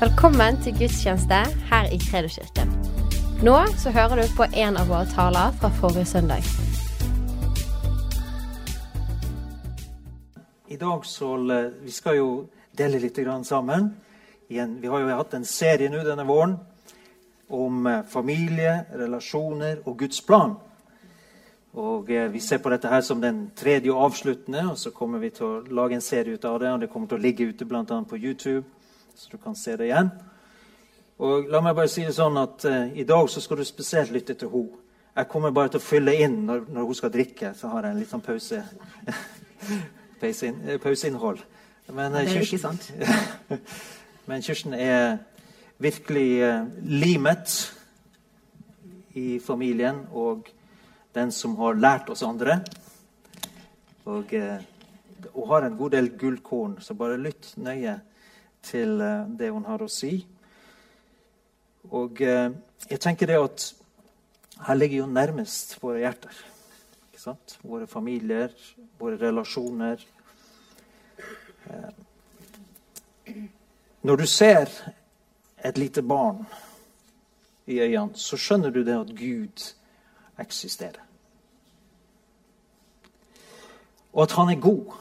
[0.00, 1.38] Velkommen til gudstjeneste
[1.68, 2.70] her i Kredoskirken.
[3.44, 6.46] Nå så hører du på en av våre taler fra forrige søndag.
[10.68, 11.36] I dag så
[11.82, 12.46] Vi skal jo
[12.78, 13.94] dele litt grann sammen.
[14.48, 16.56] Vi har jo hatt en serie nå denne våren
[17.50, 20.54] om eh, familie, relasjoner og Guds plan.
[21.74, 25.18] Og eh, Vi ser på dette her som den tredje og avsluttende, og så kommer
[25.18, 26.72] vi til å lage en serie ut av det.
[26.72, 27.84] og Det kommer til å ligge ute bl.a.
[27.84, 28.64] på YouTube,
[29.20, 30.08] så du kan se det igjen.
[31.20, 34.14] Og La meg bare si det sånn at eh, i dag så skal du spesielt
[34.14, 34.78] lytte til henne.
[35.10, 37.50] Jeg kommer bare til å fylle inn når, når hun skal drikke.
[37.58, 38.62] Så har jeg en litt sånn pause.
[40.84, 41.42] pauseinnhold.
[41.90, 42.86] Men, det er ikke sant.
[44.30, 45.18] Men Kirsten er
[45.82, 47.58] virkelig eh, limet
[49.18, 50.06] i familien.
[50.14, 50.48] og
[51.14, 52.60] den som har lært oss andre.
[54.10, 54.62] Og eh,
[55.34, 57.98] hun har en god del gullkorn, så bare lytt nøye
[58.62, 60.14] til eh, det hun har å si.
[61.90, 62.50] Og eh,
[62.90, 63.66] jeg tenker det at
[64.66, 66.36] her ligger jo nærmest våre hjerter.
[67.10, 67.56] Ikke sant?
[67.64, 68.52] Våre familier,
[69.00, 70.04] våre relasjoner.
[71.70, 71.92] Eh,
[74.02, 74.72] når du ser
[75.64, 76.44] et lite barn
[77.66, 79.64] i øynene, så skjønner du det at Gud
[80.40, 81.04] eksisterer.
[84.12, 84.96] Og at han er god.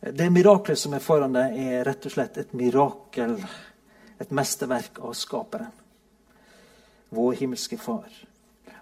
[0.00, 3.34] Det miraklet som er foran deg, er rett og slett et mirakel,
[4.22, 5.72] et mesterverk av Skaperen,
[7.14, 8.12] vår himmelske Far.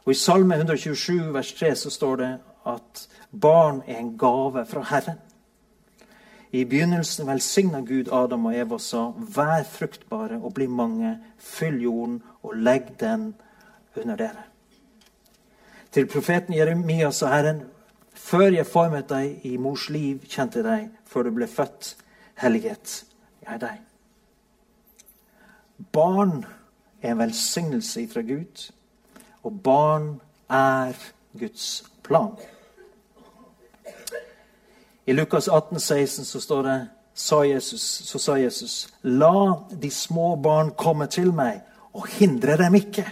[0.04, 2.32] Og I Salme 127 vers 3 så står det
[2.68, 5.22] at barn er en gave fra Herren.
[6.52, 11.82] I begynnelsen velsigna Gud Adam og Eva og sa:" Vær fruktbare og bli mange, fyll
[11.82, 13.34] jorden og legg den
[13.96, 14.44] under dere.
[15.92, 17.62] Til profeten Jeremia sa Herren,
[18.16, 21.94] før jeg formet deg i mors liv, kjente deg, før du ble født.
[22.40, 23.04] Hellighet,
[23.46, 23.78] jeg deg.
[25.92, 26.44] Barn
[27.02, 28.66] er en velsignelse fra Gud,
[29.44, 30.10] og barn
[30.50, 30.96] er
[31.38, 32.36] Guds plan.
[35.06, 36.78] I Lukas 18, 16 så står det
[37.14, 41.62] sa Jesus, så sa Jesus, la de små barn komme til meg,
[41.96, 43.06] og hindre dem ikke.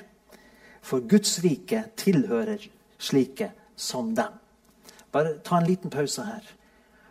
[0.85, 2.67] For Guds rike tilhører
[3.01, 4.44] slike som dem.
[5.15, 6.43] Bare ta en liten pause her.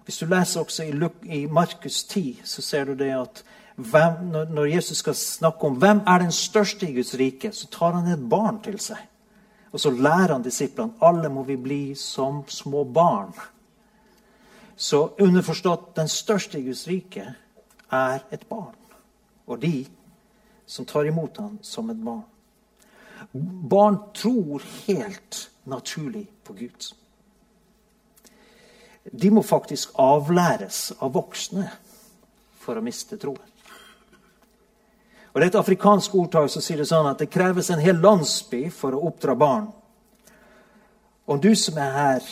[0.04, 0.92] Hvis du leser også i,
[1.32, 3.44] i Markus 10, så ser du det at
[3.76, 4.14] hvem,
[4.52, 8.12] når Jesus skal snakke om hvem er den største i Guds rike, så tar han
[8.12, 9.00] et barn til seg.
[9.72, 13.32] Og så lærer han disiplene alle må vi bli som små barn.
[14.76, 17.26] Så underforstått den største i Guds rike
[17.92, 18.76] er et barn.
[19.48, 19.86] Og de
[20.66, 22.26] som tar imot ham som et barn.
[23.70, 26.94] Barn tror helt naturlig på Gud.
[29.12, 31.68] De må faktisk avlæres av voksne
[32.64, 33.50] for å miste troen.
[35.34, 37.98] Og Det er et afrikansk ordtak som sier det sånn at det kreves en hel
[37.98, 39.72] landsby for å oppdra barn.
[41.26, 42.28] Om du som er her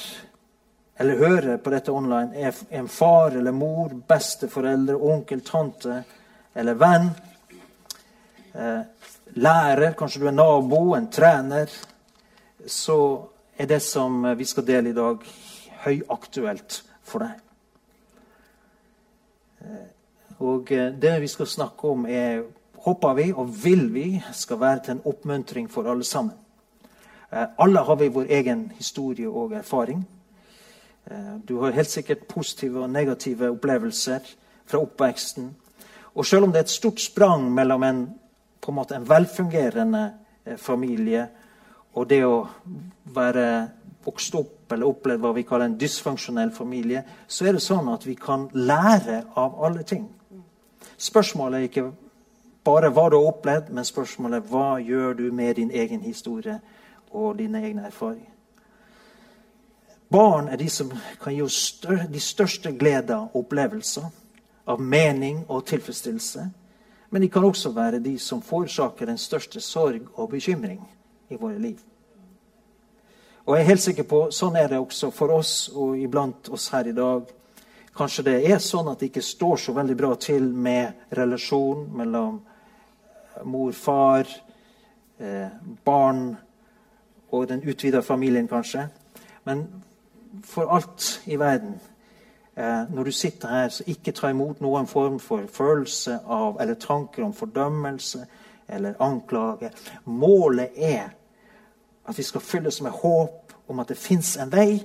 [1.02, 6.04] eller hører på dette online, er en far eller mor, besteforeldre, onkel, tante
[6.54, 7.10] eller venn,
[8.54, 8.82] eh,
[9.34, 11.72] lærer, kanskje du er nabo, en trener,
[12.68, 13.28] så
[13.58, 15.26] er det som vi skal dele i dag,
[15.86, 17.42] høyaktuelt for deg.
[19.62, 19.90] Eh,
[20.40, 22.44] og eh, det vi skal snakke om, er,
[22.86, 26.38] håper vi og vil vi skal være til en oppmuntring for alle sammen.
[27.32, 30.02] Alle har vi vår egen historie og erfaring.
[31.06, 34.20] Eh, du har helt sikkert positive og negative opplevelser
[34.66, 35.56] fra oppveksten.
[36.16, 38.02] Og selv om det er et stort sprang mellom en,
[38.68, 40.14] en, en velfungerende
[40.46, 41.28] eh, familie
[41.94, 42.48] og det å
[43.16, 43.48] være
[44.06, 48.06] vokst opp eller opplevd hva vi kaller en dysfunksjonell familie, så er det sånn at
[48.08, 50.08] vi kan lære av alle ting.
[50.98, 51.92] Spørsmålet er ikke
[52.64, 56.60] bare hva du har opplevd, men spørsmålet er hva gjør du med din egen historie
[57.12, 58.30] og dine egne erfaringer.
[60.12, 60.92] Barn er de som
[61.22, 64.10] kan gi oss de største gleder og opplevelser
[64.68, 66.50] av mening og tilfredsstillelse.
[67.12, 70.82] Men de kan også være de som forårsaker den største sorg og bekymring
[71.30, 71.80] i våre liv.
[73.52, 76.70] Og jeg er helt sikker på sånn er det også for oss og iblant oss
[76.72, 77.26] her i dag.
[78.00, 82.38] Kanskje det er sånn at det ikke står så veldig bra til med relasjon mellom
[83.44, 84.32] mor, far,
[85.20, 85.52] eh,
[85.84, 86.24] barn
[87.36, 88.88] og den utvida familien, kanskje.
[89.44, 89.68] Men
[90.48, 91.76] for alt i verden
[92.56, 96.80] eh, når du sitter her, så ikke ta imot noen form for følelse av eller
[96.80, 98.28] tanker om fordømmelse
[98.70, 99.76] eller anklage.
[100.06, 101.18] Målet er
[102.12, 103.41] at vi skal fylles med håp
[103.72, 104.82] om at det fins en vei,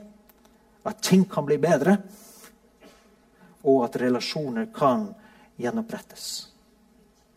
[0.86, 1.98] at ting kan bli bedre.
[3.66, 5.08] og at relasjoner kan
[5.58, 6.46] gjenopprettes.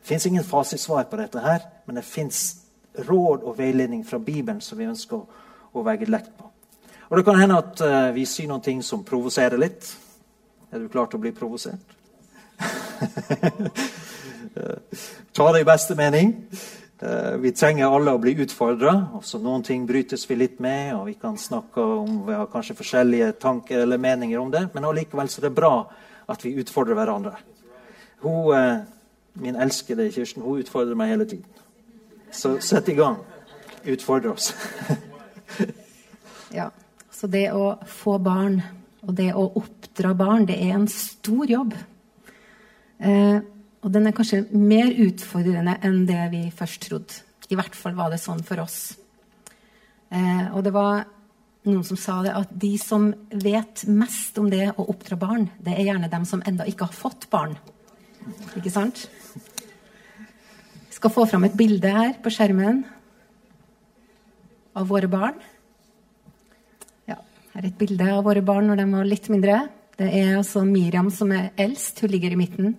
[0.02, 2.58] Det fins ingen fasitsvar på dette, her, men det fins
[2.94, 5.26] råd og veiledning fra Bibelen som vi ønsker å,
[5.74, 6.46] å legge lekt på.
[7.10, 9.96] Og Det kan hende at uh, vi sier noen ting som provoserer litt.
[10.70, 11.98] Er du klar til å bli provosert?
[15.34, 16.36] Ta det i beste mening.
[17.00, 18.92] Uh, vi trenger alle å bli utfordra.
[19.40, 23.32] Noen ting brytes vi litt med, og vi kan snakke om vi har kanskje forskjellige
[23.40, 25.74] tanker eller meninger om det, men allikevel er det bra
[26.30, 27.38] at vi utfordrer hverandre.
[28.26, 28.82] Hun, uh,
[29.40, 31.48] min elskede Kirsten hun utfordrer meg hele tiden.
[32.32, 33.22] Så sett i gang.
[33.88, 34.52] Utfordre oss.
[36.60, 36.68] ja.
[37.12, 38.62] Så det å få barn
[39.04, 41.74] og det å oppdra barn, det er en stor jobb.
[43.00, 43.40] Eh,
[43.80, 47.22] og den er kanskje mer utfordrende enn det vi først trodde.
[47.50, 48.98] I hvert fall var det sånn for oss.
[50.12, 51.06] Eh, og det var
[51.70, 55.76] noen som sa det at de som vet mest om det å oppdra barn, det
[55.76, 57.56] er gjerne dem som enda ikke har fått barn.
[58.60, 59.06] Ikke sant?
[60.90, 62.84] Jeg skal få fram et bilde her på skjermen
[64.76, 65.40] av våre barn.
[67.08, 67.18] Ja,
[67.56, 69.62] her er et bilde av våre barn når de var litt mindre.
[70.00, 72.04] Det er altså Miriam som er eldst.
[72.04, 72.76] Hun ligger i midten.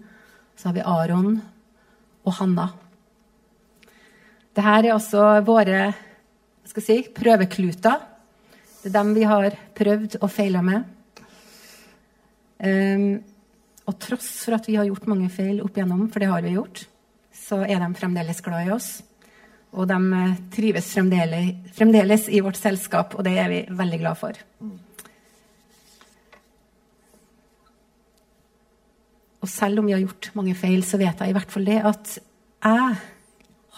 [0.60, 1.38] Så har vi Aron
[2.28, 2.66] og Hanna.
[4.52, 5.86] Dette er også våre
[6.68, 8.02] si, prøvekluter.
[8.82, 10.84] Det er dem vi har prøvd og feila med.
[12.60, 13.06] Um,
[13.88, 16.52] og tross for at vi har gjort mange feil opp igjennom, for det har vi
[16.58, 16.84] gjort,
[17.32, 18.90] så er de fremdeles glad i oss.
[19.72, 24.20] Og de eh, trives fremdeles, fremdeles i vårt selskap, og det er vi veldig glad
[24.20, 24.44] for.
[29.40, 31.78] Og selv om vi har gjort mange feil, så vet jeg i hvert fall det
[31.90, 32.16] at
[32.60, 32.96] jeg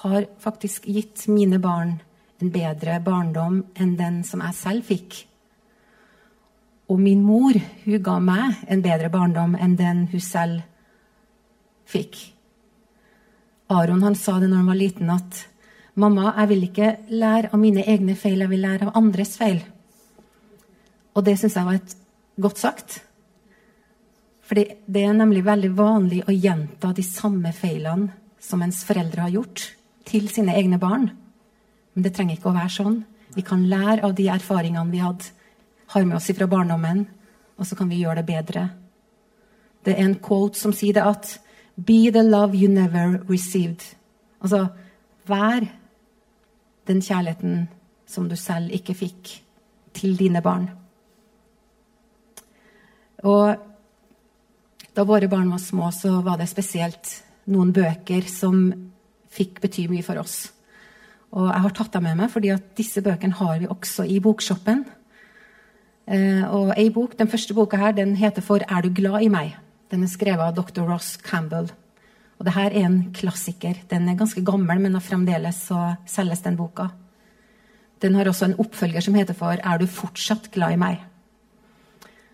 [0.02, 2.00] har faktisk gitt mine barn
[2.42, 5.20] en bedre barndom enn den som jeg selv fikk.
[6.90, 7.54] Og min mor
[7.84, 10.64] hun ga meg en bedre barndom enn den hun selv
[11.86, 12.18] fikk.
[13.72, 15.46] Aron han sa det når han var liten, at
[15.94, 19.62] 'Mamma, jeg vil ikke lære av mine egne feil, jeg vil lære av andres feil'.
[21.14, 21.96] Og det syns jeg var et
[22.40, 23.02] godt sagt.
[24.42, 28.10] Fordi det er nemlig veldig vanlig å gjenta de samme feilene
[28.42, 29.64] som ens foreldre har gjort,
[30.04, 31.10] til sine egne barn.
[31.94, 32.98] Men det trenger ikke å være sånn.
[33.36, 35.30] Vi kan lære av de erfaringene vi hadde,
[35.92, 37.04] har med oss fra barndommen,
[37.58, 38.64] og så kan vi gjøre det bedre.
[39.84, 41.38] Det er en quote som sier det at
[41.76, 43.94] Be the love you never received.
[44.42, 44.66] Altså,
[45.26, 45.64] vær
[46.86, 47.68] den kjærligheten
[48.06, 49.30] som du selv ikke fikk,
[49.94, 50.68] til dine barn.
[53.22, 53.56] Og
[54.94, 57.22] da våre barn var små, så var det spesielt
[57.52, 58.66] noen bøker som
[59.32, 60.50] fikk bety mye for oss.
[61.32, 64.18] Og jeg har tatt dem med meg, fordi at disse bøkene har vi også i
[64.20, 64.84] bokshoppen.
[66.04, 69.28] Eh, og ei bok, Den første boka her den heter for 'Er du glad i
[69.28, 69.56] meg?'
[69.90, 70.82] Den er skrevet av dr.
[70.82, 71.70] Ross Campbell.
[72.38, 73.76] Og det her er en klassiker.
[73.88, 76.88] Den er ganske gammel, men fremdeles så selges den boka.
[78.00, 81.00] Den har også en oppfølger som heter for 'Er du fortsatt glad i meg?'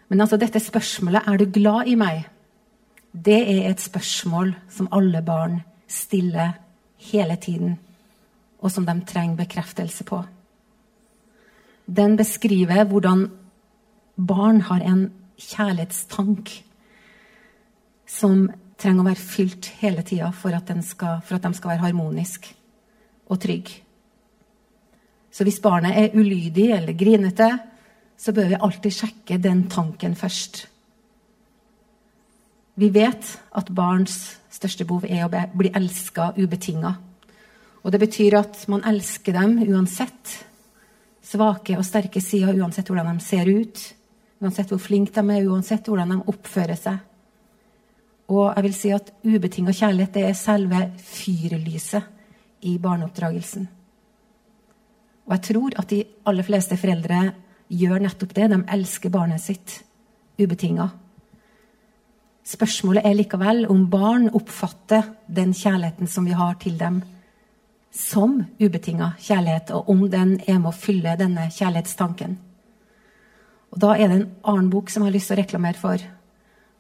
[0.09, 2.25] Men altså dette spørsmålet 'Er du glad i meg?'
[3.13, 6.59] Det er et spørsmål som alle barn stiller
[7.11, 7.79] hele tiden,
[8.61, 10.23] og som de trenger bekreftelse på.
[11.89, 13.31] Den beskriver hvordan
[14.17, 15.09] barn har en
[15.39, 16.51] kjærlighetstank
[18.09, 18.49] som
[18.79, 22.51] trenger å være fylt hele tida for, for, at de skal være harmonisk
[23.29, 23.71] og trygg.
[25.31, 27.49] Så hvis barnet er ulydig eller grinete,
[28.19, 30.67] så bør vi alltid sjekke den tanken først.
[32.79, 33.27] Vi vet
[33.59, 36.93] at barns største behov er å bli elska ubetinga.
[37.83, 40.35] Og det betyr at man elsker dem uansett
[41.29, 43.81] svake og sterke sider, uansett hvordan de ser ut,
[44.43, 47.01] uansett hvor flinke de er, uansett hvordan de oppfører seg.
[48.29, 53.67] Og jeg vil si at ubetinga kjærlighet det er selve fyrlyset i barneoppdragelsen.
[55.27, 57.25] Og jeg tror at de aller fleste foreldre
[57.69, 58.49] gjør nettopp det.
[58.53, 59.81] De elsker barnet sitt
[60.41, 60.89] ubetinga.
[62.49, 67.03] Spørsmålet er likevel om barn oppfatter den kjærligheten som vi har til dem,
[67.93, 72.39] som ubetinga kjærlighet, og om den er med å fylle denne kjærlighetstanken.
[73.73, 76.05] Og Da er det en annen bok som jeg har lyst til å reklamere for.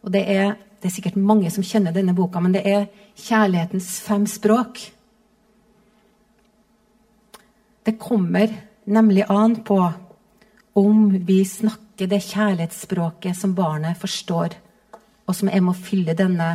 [0.04, 4.00] Og det er, det er sikkert mange som kjenner denne boka, men det er 'Kjærlighetens
[4.00, 4.90] fem språk'.
[7.84, 8.48] Det kommer
[8.86, 9.92] nemlig an på
[10.74, 14.54] om vi snakker det kjærlighetsspråket som barnet forstår
[15.28, 16.48] og som er med å fylle denne,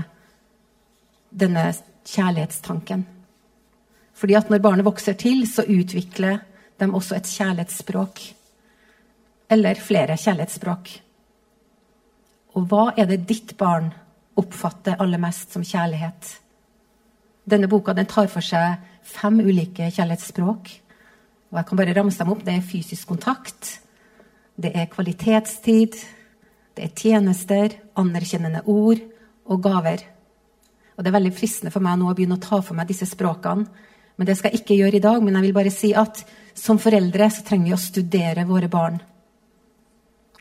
[1.29, 1.67] denne
[2.09, 3.05] kjærlighetstanken.
[4.17, 6.41] Fordi at når barnet vokser til, så utvikler
[6.81, 8.21] de også et kjærlighetsspråk.
[9.53, 10.93] Eller flere kjærlighetsspråk.
[12.57, 13.91] Og hva er det ditt barn
[14.37, 16.37] oppfatter aller mest som kjærlighet?
[17.49, 20.73] Denne boka den tar for seg fem ulike kjærlighetsspråk.
[21.51, 22.43] Og jeg kan bare ramse dem opp.
[22.45, 23.77] Det er fysisk kontakt,
[24.57, 25.97] det er kvalitetstid,
[26.73, 29.01] det er tjenester, anerkjennende ord
[29.45, 30.03] og gaver.
[30.97, 33.07] Og Det er veldig fristende for meg nå å begynne å ta for meg disse
[33.09, 33.65] språkene.
[34.17, 35.23] Men det skal jeg ikke gjøre i dag.
[35.23, 38.99] Men jeg vil bare si at som foreldre så trenger vi å studere våre barn.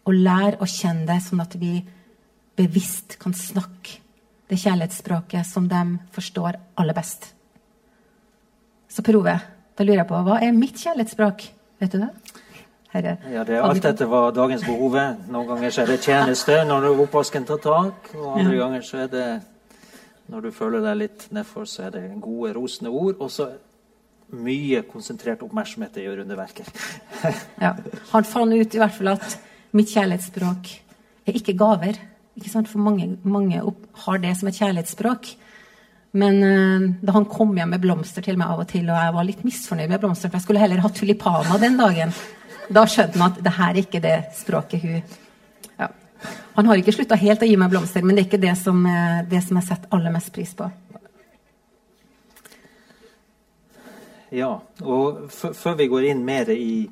[0.05, 1.79] Og lære å kjenne det, sånn at vi
[2.59, 4.01] bevisst kan snakke
[4.51, 7.31] det kjærlighetsspråket som de forstår aller best.
[8.93, 9.45] Så prøver jeg.
[9.73, 11.47] Da lurer jeg på hva er mitt kjærlighetsspråk?
[11.81, 12.11] Vet du det?
[12.93, 13.17] Herre.
[13.33, 14.99] Ja, Det er alt etter hva dagens behov.
[15.33, 18.13] Noen ganger så er det tjeneste når oppvasken tar tak.
[18.19, 18.67] Og andre ja.
[18.67, 19.27] ganger så er det
[20.33, 23.17] når du føler deg litt nedfor, så er det gode, rosende ord.
[23.21, 23.49] Og så
[24.33, 26.69] mye konsentrert oppmerksomhet det gjør underverker.
[27.65, 27.75] ja.
[28.13, 29.39] Han fant ut i hvert fall at
[29.77, 30.73] mitt kjærlighetsspråk
[31.29, 31.97] er ikke gaver.
[32.37, 32.69] Ikke sant?
[32.69, 33.61] For mange, mange
[34.05, 35.33] har det som et kjærlighetsspråk.
[36.13, 39.17] Men uh, da han kom hjem med blomster til meg av og til, og jeg
[39.17, 42.13] var litt misfornøyd med blomster, for jeg skulle heller ha tulipaner den dagen,
[42.75, 45.03] da skjønte han at det her er ikke det språket hun
[45.79, 45.89] ja.
[46.57, 48.81] Han har ikke slutta helt å gi meg blomster, men det er ikke det som,
[48.87, 50.69] uh, det som jeg setter aller mest pris på.
[54.33, 56.87] Ja, og før vi går inn mer i,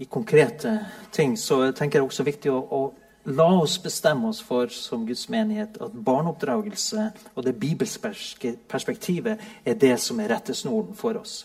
[0.00, 0.78] i konkrete
[1.12, 2.82] ting, så tenker jeg det også viktig å, å
[3.28, 7.02] La oss bestemme oss for som Guds menighet at barneoppdragelse
[7.34, 11.42] og det bibelske perspektivet er det som er rettesnoren for oss.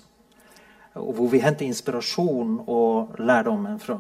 [0.96, 3.98] Og hvor vi henter inspirasjon og lærdommen fra.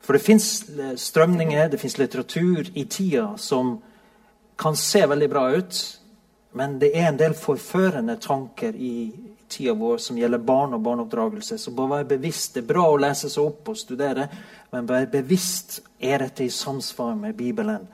[0.00, 0.64] For det fins
[0.96, 3.78] strømninger, det fins litteratur i tida som
[4.58, 6.00] kan se veldig bra ut,
[6.52, 9.12] men det er en del forførende tanker i
[9.48, 11.58] tida vår som gjelder barn og barneoppdragelse.
[11.58, 12.54] Så bare vær bevisst.
[12.54, 14.26] Det er bra å lese seg opp og studere,
[14.72, 17.86] men vær bevisst er dette i samsvar med Bibelen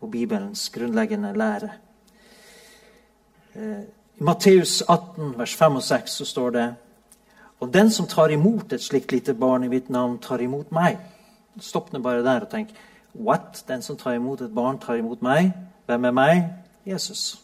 [0.00, 1.70] og Bibelens grunnleggende lære.
[3.54, 3.80] Eh,
[4.20, 6.66] I Matteus 18, vers 5 og 6 så står det
[7.60, 10.98] Og den som tar imot et slikt lite barn i mitt navn, tar imot meg.
[11.60, 12.72] Stopp nå bare der og tenk
[13.12, 13.64] What?
[13.68, 15.50] Den som tar imot et barn, tar imot meg?
[15.86, 16.44] Hvem er meg?
[16.86, 17.40] Jesus.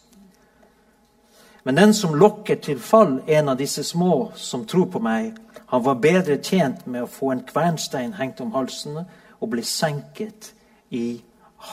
[1.64, 5.34] Men den som lokker til fall en av disse små som tror på meg,
[5.66, 10.52] han var bedre tjent med å få en kvernstein hengt om halsen og bli senket
[10.94, 11.18] i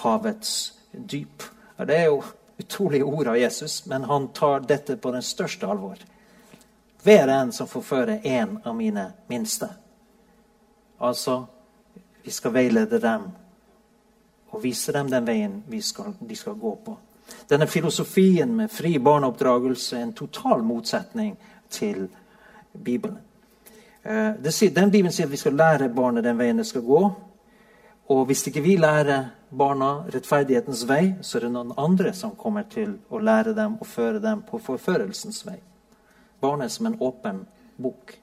[0.02, 1.46] havets dyp.
[1.78, 2.24] Det er jo
[2.58, 6.02] utrolige ord av Jesus, men han tar dette på den største alvor.
[7.04, 9.70] Hver en som forfører en av mine minste.
[11.00, 11.46] Altså,
[12.24, 13.26] vi skal veilede dem
[14.54, 16.96] og vise dem den veien skal, de skal gå på.
[17.50, 21.36] Denne filosofien med fri barneoppdragelse er en total motsetning
[21.70, 22.08] til
[22.72, 23.18] Bibelen.
[24.04, 24.34] Eh,
[24.72, 27.04] den Bibelen sier at vi skal lære barnet den veien det skal gå.
[28.14, 32.64] Og hvis ikke vi lærer barna rettferdighetens vei, så er det noen andre som kommer
[32.70, 35.60] til å lære dem og føre dem på forførelsens vei.
[36.44, 37.46] Barnet som en åpen
[37.80, 38.18] bok.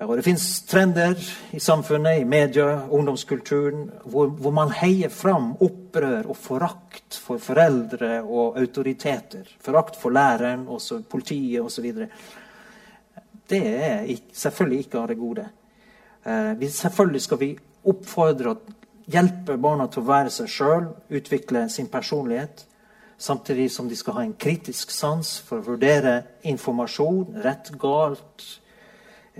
[0.00, 1.18] Og Det fins trender
[1.52, 8.22] i samfunnet, i media, ungdomskulturen, hvor, hvor, man heier fram opprør og forakt for foreldre
[8.22, 9.50] og autoriteter.
[9.60, 11.92] Forakt for læreren, også politiet osv.
[13.50, 15.46] Det er selvfølgelig ikke av det gode.
[16.24, 17.50] Eh, selvfølgelig skal vi
[17.84, 18.74] oppfordre og
[19.10, 22.64] hjelpe barna til å være seg sjøl, utvikle sin personlighet.
[23.20, 28.46] Samtidig som de skal ha en kritisk sans for å vurdere informasjon, rett, galt,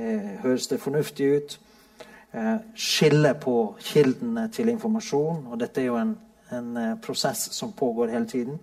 [0.01, 1.61] Eh, høres det fornuftig ut?
[2.33, 5.47] Eh, skille på kildene til informasjon.
[5.51, 6.15] Og dette er jo en,
[6.51, 8.61] en eh, prosess som pågår hele tiden.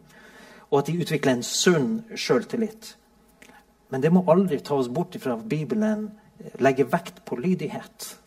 [0.72, 2.96] Og at de utvikler en sunn sjøltillit.
[3.90, 6.10] Men det må aldri ta oss bort fra Bibelen
[6.60, 8.18] legger vekt på lydighet.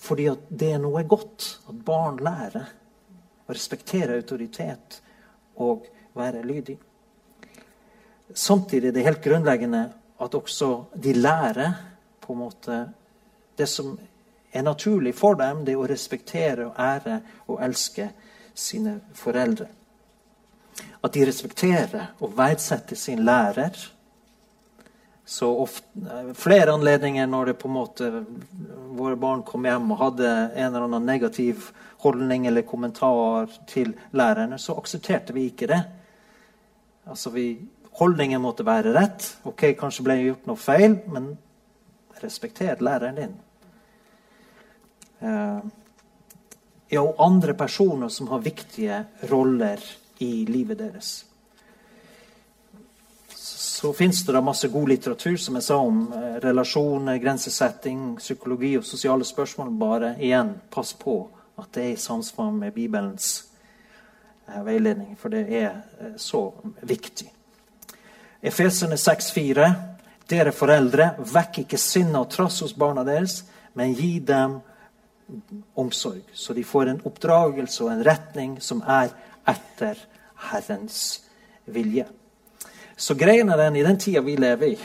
[0.00, 2.68] Fordi at det er noe godt at barn lærer
[3.50, 5.00] å respektere autoritet
[5.60, 6.76] og være lydig.
[8.34, 9.82] Samtidig er det helt grunnleggende
[10.20, 11.72] at også de lærer
[12.20, 12.80] på en måte
[13.58, 13.98] det som
[14.52, 18.08] er naturlig for dem, det er å respektere og ære og elske
[18.54, 19.66] sine foreldre.
[21.02, 23.76] At de respekterer og verdsetter sin lærer.
[25.30, 28.08] Så ofte, flere anledninger når det på en måte
[28.98, 31.68] våre barn kom hjem og hadde en eller annen negativ
[32.02, 35.84] holdning eller kommentar til lærerne, så aksepterte vi ikke det.
[37.06, 37.52] Altså vi
[38.00, 39.24] Holdningen måtte være rett.
[39.50, 41.32] Ok, kanskje ble det gjort noe feil, men
[42.22, 43.32] respekter læreren din.
[45.20, 45.58] Uh,
[46.88, 49.82] ja, og andre personer som har viktige roller
[50.22, 51.10] i livet deres.
[53.80, 58.74] Så fins det da masse god litteratur som jeg sa om eh, relasjoner, grensesetting, psykologi
[58.76, 59.70] og sosiale spørsmål.
[59.80, 61.14] Bare igjen, pass på
[61.56, 63.30] at det er i samsvar med Bibelens
[64.50, 66.42] eh, veiledning, for det er eh, så
[66.92, 67.30] viktig.
[68.52, 69.72] Efesene 6,4.:
[70.28, 74.60] Dere foreldre, vekk ikke sinnet og trass hos barna deres, men gi dem
[75.80, 79.08] omsorg, så de får en oppdragelse og en retning som er
[79.48, 80.08] etter
[80.52, 81.22] Herrens
[81.64, 82.10] vilje.
[83.00, 84.80] Så greien er den i den tida vi lever i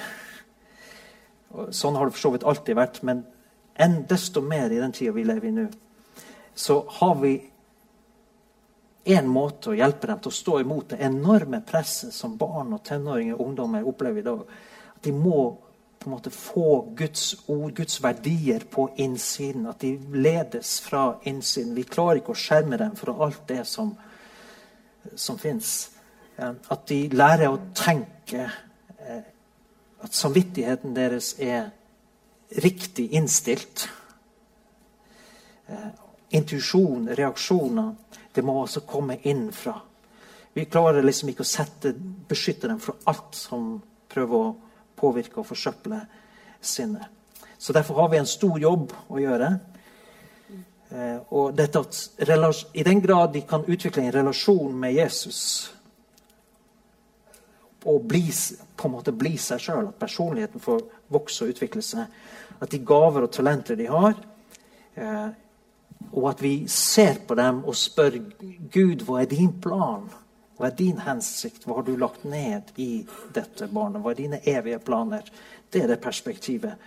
[1.72, 3.22] Sånn har det for så vidt alltid vært, men
[3.80, 5.64] enn desto mer i den tida vi lever i nå,
[6.52, 7.32] så har vi
[9.16, 12.84] en måte å hjelpe dem til å stå imot det enorme presset som barn og
[12.84, 14.44] tenåringer og ungdommer opplever i dag.
[14.98, 15.40] At de må
[16.00, 19.68] på en måte få Guds ord, Guds verdier på innsiden.
[19.72, 21.76] At de ledes fra innsiden.
[21.78, 23.94] Vi klarer ikke å skjerme dem fra alt det som,
[25.16, 25.95] som fins.
[26.38, 29.22] At de lærer å tenke eh,
[30.04, 31.70] at samvittigheten deres er
[32.64, 33.88] riktig innstilt.
[35.68, 35.92] Eh,
[36.36, 37.94] intuisjon, reaksjoner,
[38.36, 39.78] det må altså komme innenfra.
[40.54, 41.94] Vi klarer liksom ikke å sette,
[42.28, 43.78] beskytte dem fra alt som
[44.12, 44.56] prøver å
[44.96, 46.02] påvirke og forsøple
[46.62, 47.08] sinnet.
[47.58, 49.50] Så Derfor har vi en stor jobb å gjøre.
[50.92, 51.82] Eh, og dette
[52.74, 55.72] I den grad de kan utvikle en relasjon med Jesus
[57.86, 58.24] og bli,
[58.76, 59.90] på en måte bli seg sjøl.
[59.90, 62.12] At personligheten får vokse og utvikle seg.
[62.60, 64.14] At de gaver og talenter de har
[64.96, 65.28] eh,
[66.12, 68.20] Og at vi ser på dem og spør
[68.72, 70.06] Gud, hva er din plan?
[70.56, 71.66] Hva er din hensikt?
[71.66, 74.02] Hva har du lagt ned i dette barnet?
[74.02, 75.28] Hva er dine evige planer?
[75.72, 76.80] Det er det perspektivet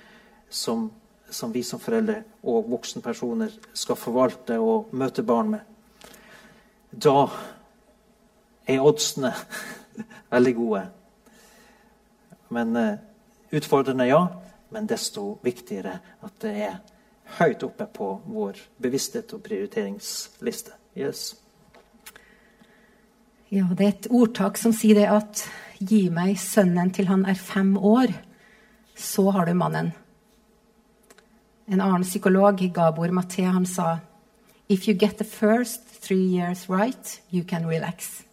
[0.48, 0.86] som,
[1.28, 5.60] som vi som foreldre og voksenpersoner skal forvalte og møte barn med.
[6.92, 7.26] Da
[8.68, 9.34] er oddsene
[10.34, 10.84] veldig gode.
[12.54, 12.94] Men uh,
[13.50, 14.22] utfordrende, ja.
[14.68, 16.78] Men desto viktigere at det er
[17.38, 20.74] høyt oppe på vår bevissthet og prioriteringsliste.
[20.98, 21.36] Yes.
[23.48, 25.46] Ja, det er et ordtak som sier det at
[25.78, 28.12] gi meg sønnen til han er fem år,
[28.98, 29.92] så har du mannen.
[31.68, 33.98] En annen psykolog, Gabor Maté, han sa
[34.68, 38.24] If you get the first three years right, you can relax.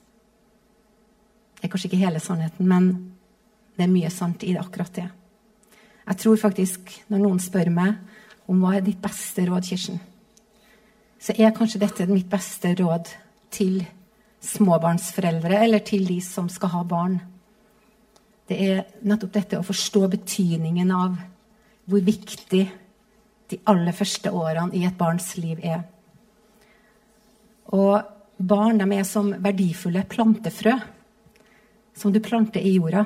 [1.66, 2.88] Det er kanskje ikke hele sannheten, men
[3.74, 5.06] det er mye sant i det, akkurat det.
[6.06, 7.96] Jeg tror faktisk, når noen spør meg
[8.46, 9.98] om hva er ditt beste råd, Kirsten,
[11.18, 13.10] så er kanskje dette mitt beste råd
[13.50, 13.82] til
[14.46, 17.18] småbarnsforeldre eller til de som skal ha barn.
[18.46, 21.18] Det er nettopp dette å forstå betydningen av
[21.90, 22.66] hvor viktig
[23.50, 25.82] de aller første årene i et barns liv er.
[27.74, 28.06] Og
[28.38, 30.84] barn de er som verdifulle plantefrø
[31.96, 33.06] som du planter i jorda.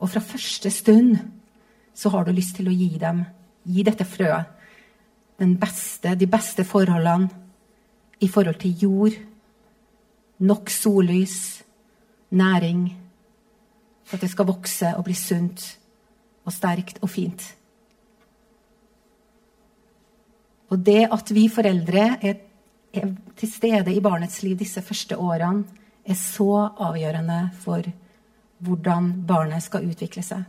[0.00, 1.16] Og fra første stund
[1.94, 3.22] så har du lyst til å gi dem,
[3.64, 4.50] gi dette frøet,
[5.38, 7.30] beste, de beste forholdene
[8.22, 9.16] i forhold til jord,
[10.44, 11.62] nok sollys,
[12.34, 12.86] næring,
[14.04, 15.64] for at det skal vokse og bli sunt
[16.44, 17.44] og sterkt og fint.
[20.72, 22.36] Og det at vi foreldre er,
[22.92, 25.64] er til stede i barnets liv disse første årene,
[26.04, 26.50] er så
[26.84, 27.86] avgjørende for
[28.64, 30.44] hvordan barnet skal utvikle seg.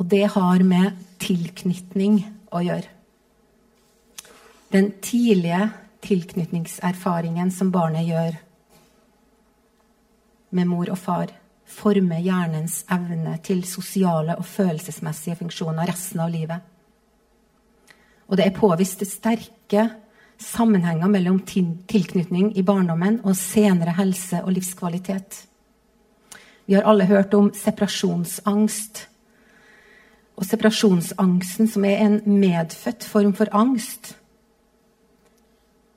[0.00, 2.88] Og det har med tilknytning å gjøre.
[4.72, 5.68] Den tidlige
[6.02, 8.38] tilknytningserfaringen som barnet gjør
[10.56, 11.32] med mor og far,
[11.68, 16.60] former hjernens evne til sosiale og følelsesmessige funksjoner resten av livet.
[18.28, 19.86] Og det er påvist sterke
[20.42, 25.46] sammenhenger mellom tilknytning i barndommen og senere helse og livskvalitet.
[26.66, 29.06] Vi har alle hørt om separasjonsangst.
[30.36, 34.16] Og separasjonsangsten, som er en medfødt form for angst,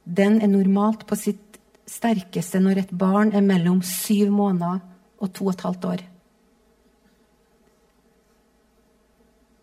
[0.05, 4.81] den er normalt på sitt sterkeste når et barn er mellom syv måneder
[5.21, 6.03] og to og et halvt år.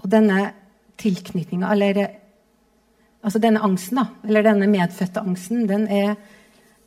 [0.02, 0.40] Og denne
[0.98, 2.21] tilknytninga, eller
[3.22, 6.16] Altså denne angsten, da, eller denne medfødte angsten, den er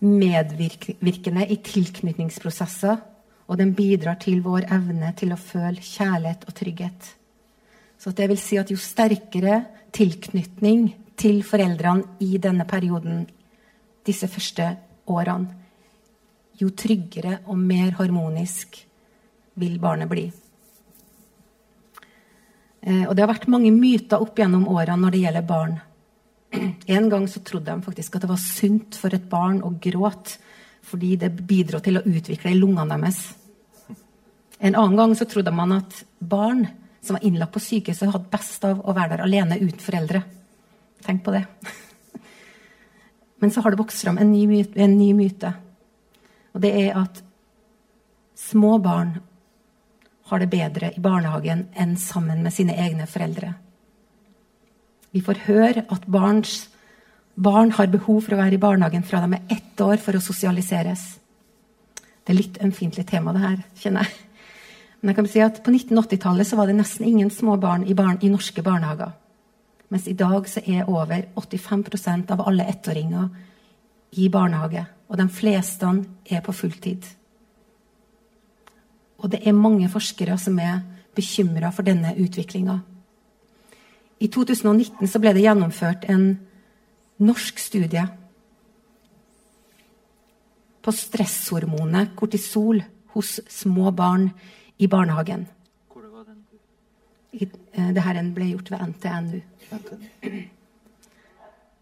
[0.04, 2.98] medvirkende i tilknytningsprosesser.
[3.46, 7.10] Og den bidrar til vår evne til å føle kjærlighet og trygghet.
[8.02, 9.60] Så det vil si at jo sterkere
[9.96, 13.24] tilknytning til foreldrene i denne perioden,
[14.06, 14.72] disse første
[15.14, 15.62] årene,
[16.56, 18.78] jo tryggere og mer harmonisk
[19.60, 20.26] vil barnet bli.
[22.86, 25.76] Eh, og det har vært mange myter opp gjennom årene når det gjelder barn.
[26.86, 30.40] En gang så trodde de faktisk at det var sunt for et barn å gråte
[30.86, 33.22] fordi det bidro til å utvikle lungene deres.
[34.62, 36.68] En annen gang så trodde man at barn
[37.06, 40.22] som var innlagt på sykehuset, hadde best av å være der alene uten foreldre.
[41.06, 41.44] Tenk på det.
[43.42, 45.54] Men så har det vokst fram en en ny myte.
[46.54, 47.22] Og det er at
[48.36, 49.20] små barn
[50.26, 53.54] har det bedre i barnehagen enn sammen med sine egne foreldre.
[55.16, 56.66] Vi får høre at barns,
[57.40, 60.24] barn har behov for å være i barnehagen fra de er ett år for å
[60.24, 61.06] sosialiseres.
[62.26, 64.18] Det er litt ømfintlig tema, det her, kjenner jeg.
[65.00, 68.18] Men jeg kan si at på 1980-tallet var det nesten ingen små barn i, barn
[68.26, 69.14] i norske barnehager.
[69.94, 73.30] Mens i dag så er over 85% av alle ettåringer
[74.20, 74.82] i barnehage.
[75.08, 75.92] Og de fleste
[76.26, 77.06] er på fulltid.
[79.22, 80.82] Og det er mange forskere som er
[81.16, 82.80] bekymra for denne utviklinga.
[84.20, 86.28] I 2019 så ble det gjennomført en
[87.20, 88.06] norsk studie
[90.86, 92.84] på stresshormonet kortisol
[93.16, 94.30] hos små barn
[94.78, 95.48] i barnehagen.
[97.36, 99.42] Eh, det her ble gjort ved NTNU.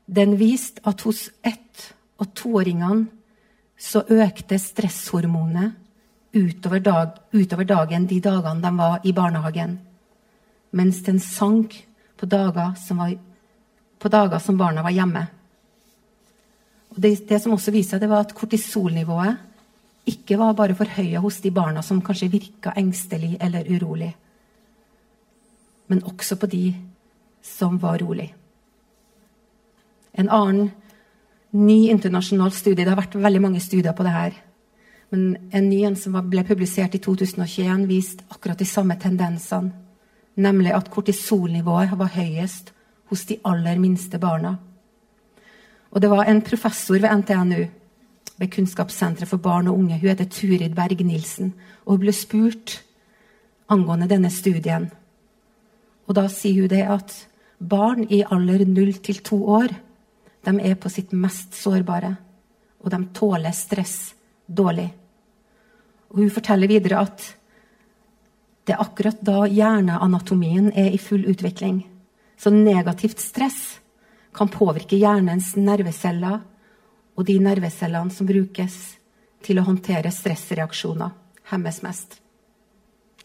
[0.06, 3.08] Den viste at hos ett- og toåringene
[3.78, 5.74] så økte stresshormonet
[6.34, 9.80] utover, dag, utover dagen de dagene de var i barnehagen,
[10.72, 11.86] mens den sank
[12.24, 13.18] på dager som, var,
[14.00, 15.26] på dager som barna var hjemme.
[16.96, 21.52] Det, det, som også viser det var at kortisolnivået ikke var bare forhøya hos de
[21.52, 24.14] barna som kanskje virka engstelig eller urolig,
[25.92, 26.64] men også på de
[27.44, 28.30] som var rolig.
[30.16, 30.72] En annen
[31.52, 34.34] ny internasjonal studie Det har vært veldig mange studier på det her.
[35.12, 39.83] Men en ny en som ble publisert i 2021, viste akkurat de samme tendensene.
[40.36, 42.74] Nemlig at kortisolnivået var høyest
[43.12, 44.56] hos de aller minste barna.
[45.91, 47.65] Og det var en professor ved NTNU
[48.38, 50.00] ved Kunnskapssenteret for barn og unge.
[50.00, 51.54] Hun heter Turid Berg-Nilsen.
[51.86, 52.80] Og hun ble spurt
[53.69, 54.89] angående denne studien.
[56.08, 57.13] Og da sier hun det at
[57.60, 59.76] barn i alder 0 til 2 år
[60.43, 62.15] de er på sitt mest sårbare.
[62.84, 64.15] Og de tåler stress
[64.48, 64.89] dårlig.
[66.10, 67.30] Og hun forteller videre at
[68.63, 71.82] det er akkurat da hjerneanatomien er i full utvikling.
[72.38, 73.80] Så negativt stress
[74.34, 76.39] kan påvirke hjernens nerveceller
[77.13, 78.78] og de nervecellene som brukes
[79.43, 81.12] til å håndtere stressreaksjoner,
[81.52, 82.15] hemmes mest.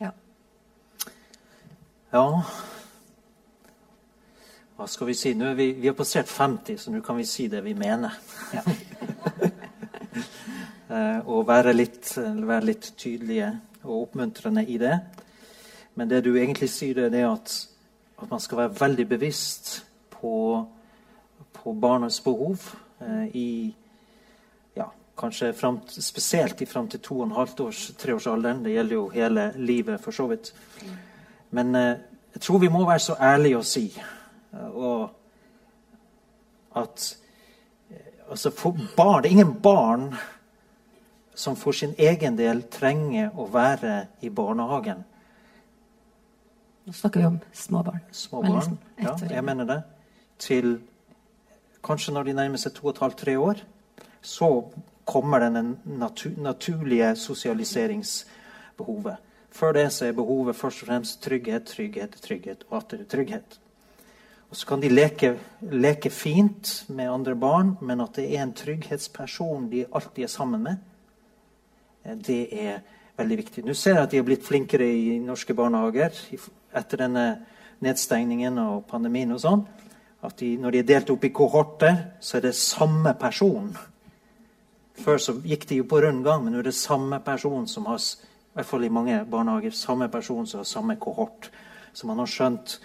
[0.02, 0.10] Ja.
[2.12, 2.26] ja.
[4.78, 5.34] Hva skal vi si?
[5.38, 8.14] Nå vi, vi har passert 50, så nå kan vi si det vi mener.
[8.54, 8.62] Ja.
[11.32, 13.52] og være litt, være litt, tydelige
[13.84, 14.96] og oppmuntrende i det.
[15.98, 17.52] Men det du egentlig sier, det er at,
[18.22, 19.70] at man skal være veldig bevisst
[20.12, 20.62] på,
[21.58, 22.68] på barnas behov
[23.02, 23.48] eh, i
[24.78, 24.86] ja,
[25.18, 28.62] kanskje frem, spesielt i fram til to og en halvt års, treårsalderen.
[28.62, 30.52] Det gjelder jo hele livet, for så vidt.
[31.50, 31.98] Men eh,
[32.34, 35.08] jeg tror vi må være så ærlige å si eh, og
[36.78, 37.10] at
[37.90, 38.54] eh, altså
[38.94, 40.10] barn, Det er ingen barn
[41.34, 45.07] som for sin egen del trenger å være i barnehagen.
[46.88, 48.00] Nå snakker vi om småbarn.
[48.10, 49.82] Småbarn, liksom ja, jeg mener det.
[50.40, 50.78] Til
[51.84, 53.60] kanskje når de nærmer seg to og et halvt, tre år.
[54.24, 54.48] Så
[55.04, 59.16] kommer den natu naturlige sosialiseringsbehovet.
[59.52, 63.60] Før det så er behovet først og fremst trygghet, trygghet, trygghet og atter trygghet.
[64.48, 68.52] Og Så kan de leke, leke, fint med andre barn, men at det er en
[68.52, 70.76] trygghetsperson de alltid er sammen med,
[72.04, 72.80] eh, det er
[73.16, 73.64] veldig viktig.
[73.64, 76.10] Nå ser jeg at de har blitt flinkere i norske barnehager
[76.78, 77.26] etter denne
[77.84, 79.66] nedstengningen og pandemien og sånn.
[80.24, 83.70] At de, når de er delt opp i kohorter, så er det samme person.
[84.98, 88.00] Før så gikk de jo på rundgang, men nå er det samme person som har
[88.02, 91.50] i hvert fall i mange barnehager, samme person som har samme kohort.
[91.94, 92.80] Så man har skjønt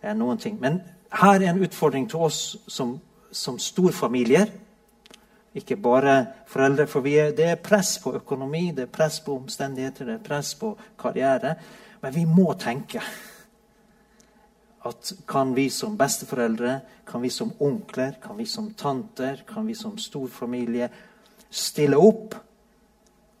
[0.00, 0.58] eh, noen ting.
[0.58, 0.80] Men
[1.14, 2.96] her er en utfordring til oss som,
[3.30, 4.50] som storfamilier.
[5.54, 6.16] Ikke bare
[6.50, 10.26] foreldre, for er, det er press på økonomi, det er press på omstendigheter, det er
[10.26, 11.54] press på karriere.
[12.02, 13.04] Men vi må tenke
[14.84, 19.74] at kan vi som besteforeldre, kan vi som onkler, kan vi som tanter, kan vi
[19.78, 20.88] som storfamilie
[21.50, 22.34] stille opp?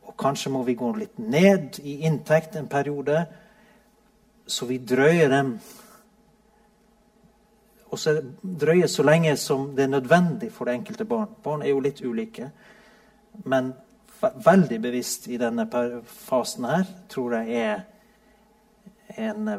[0.06, 3.24] Og kanskje må vi gå litt ned i inntekt en periode,
[4.46, 5.56] så vi drøyer dem
[7.92, 11.28] og så drøye så lenge som det er nødvendig for det enkelte barn.
[11.44, 12.48] Barn er jo litt ulike.
[13.44, 13.74] Men
[14.44, 15.66] veldig bevisst i denne
[16.08, 17.82] fasen her tror jeg er
[19.18, 19.50] en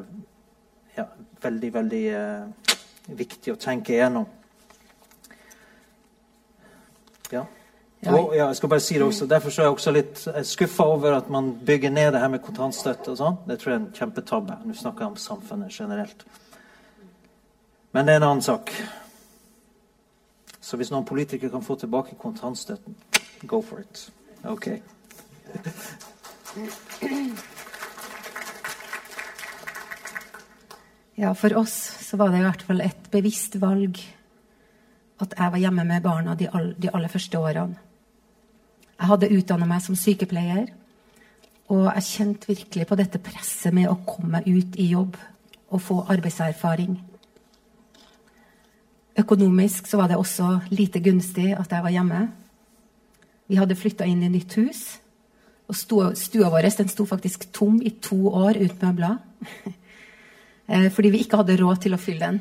[0.97, 1.05] ja,
[1.43, 2.77] veldig, veldig uh,
[3.17, 4.25] viktig å tenke igjennom.
[7.33, 7.45] Ja.
[8.03, 11.13] Og, ja, jeg skal bare si det også, Derfor er jeg også litt skuffa over
[11.15, 13.11] at man bygger ned det her med kontantstøtte.
[13.11, 13.37] og sånn.
[13.47, 14.57] Det tror jeg er en kjempetabbe.
[14.65, 16.25] Nå snakker jeg om samfunnet generelt.
[17.93, 18.73] Men det er en annen sak.
[20.61, 22.95] Så hvis noen politikere kan få tilbake kontantstøtten,
[23.47, 24.09] go for it.
[24.43, 24.67] Ok.
[31.15, 33.99] Ja, for oss så var det i hvert fall et bevisst valg
[35.21, 37.77] at jeg var hjemme med barna de, all, de aller første årene.
[38.97, 40.71] Jeg hadde utdanna meg som sykepleier,
[41.73, 45.17] og jeg kjente virkelig på dette presset med å komme ut i jobb
[45.73, 46.97] og få arbeidserfaring.
[49.19, 52.23] Økonomisk så var det også lite gunstig at jeg var hjemme.
[53.49, 54.83] Vi hadde flytta inn i nytt hus.
[55.69, 59.21] Og stua, vår den sto faktisk tom i to år uten møbler.
[60.67, 62.39] Eh, fordi vi ikke hadde råd til å fylle den.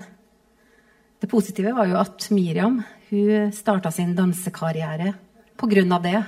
[1.22, 2.80] Det positive var jo at Miriam
[3.12, 5.12] hun starta sin dansekarriere
[5.56, 5.98] pga.
[6.02, 6.24] det.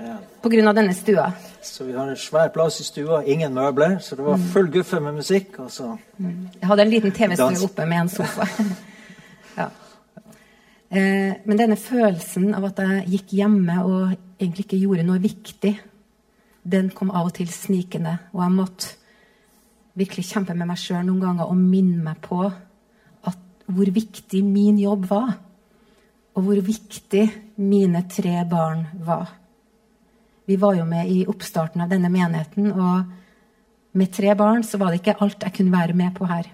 [0.00, 0.16] Ja.
[0.42, 0.72] Pga.
[0.72, 1.32] denne stua.
[1.62, 5.00] Så vi har en svær plass i stua, ingen møbler, så det var full guffe
[5.00, 5.58] med musikk.
[5.58, 8.46] Og så Jeg hadde en liten TV-stue oppe med en sofa.
[9.60, 9.68] ja.
[10.90, 15.78] eh, men denne følelsen av at jeg gikk hjemme og egentlig ikke gjorde noe viktig,
[16.62, 18.18] den kom av og til snikende.
[18.32, 18.99] Og jeg måtte
[20.00, 23.38] virkelig kjempe med meg sjøl noen ganger og minne meg på at,
[23.70, 25.36] hvor viktig min jobb var.
[26.38, 27.24] Og hvor viktig
[27.60, 29.32] mine tre barn var.
[30.46, 34.90] Vi var jo med i oppstarten av denne menigheten, og med tre barn så var
[34.90, 36.48] det ikke alt jeg kunne være med på her.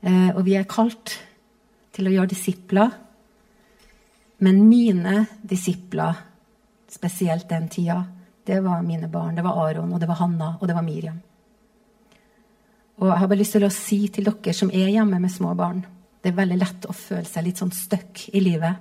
[0.00, 1.16] Eh, og vi er kalt
[1.94, 2.94] til å gjøre disipler.
[4.40, 6.22] Men mine disipler,
[6.90, 8.00] spesielt den tida,
[8.46, 9.36] det var mine barn.
[9.36, 11.20] Det var Aron, og det var Hanna, og det var Miriam.
[13.00, 15.54] Og jeg har bare lyst til å si til dere som er hjemme med små
[15.56, 15.80] barn
[16.20, 18.76] Det er veldig lett å føle seg litt sånn stuck i livet.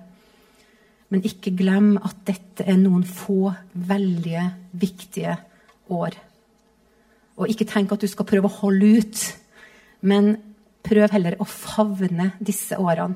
[1.10, 4.42] Men ikke glem at dette er noen få veldig
[4.82, 5.38] viktige
[5.96, 6.18] år.
[7.40, 9.22] Og ikke tenk at du skal prøve å holde ut,
[10.04, 10.34] men
[10.84, 13.16] prøv heller å favne disse årene.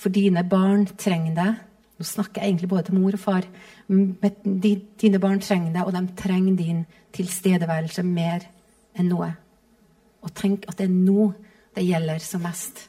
[0.00, 1.60] For dine barn trenger deg.
[2.00, 3.44] Nå snakker jeg egentlig både til mor og far.
[3.92, 4.16] Men
[4.64, 6.82] dine barn trenger deg, og de trenger din
[7.12, 8.48] tilstedeværelse mer
[8.96, 9.34] enn noe.
[10.24, 11.30] Og tenk at det er nå
[11.76, 12.86] det gjelder som mest.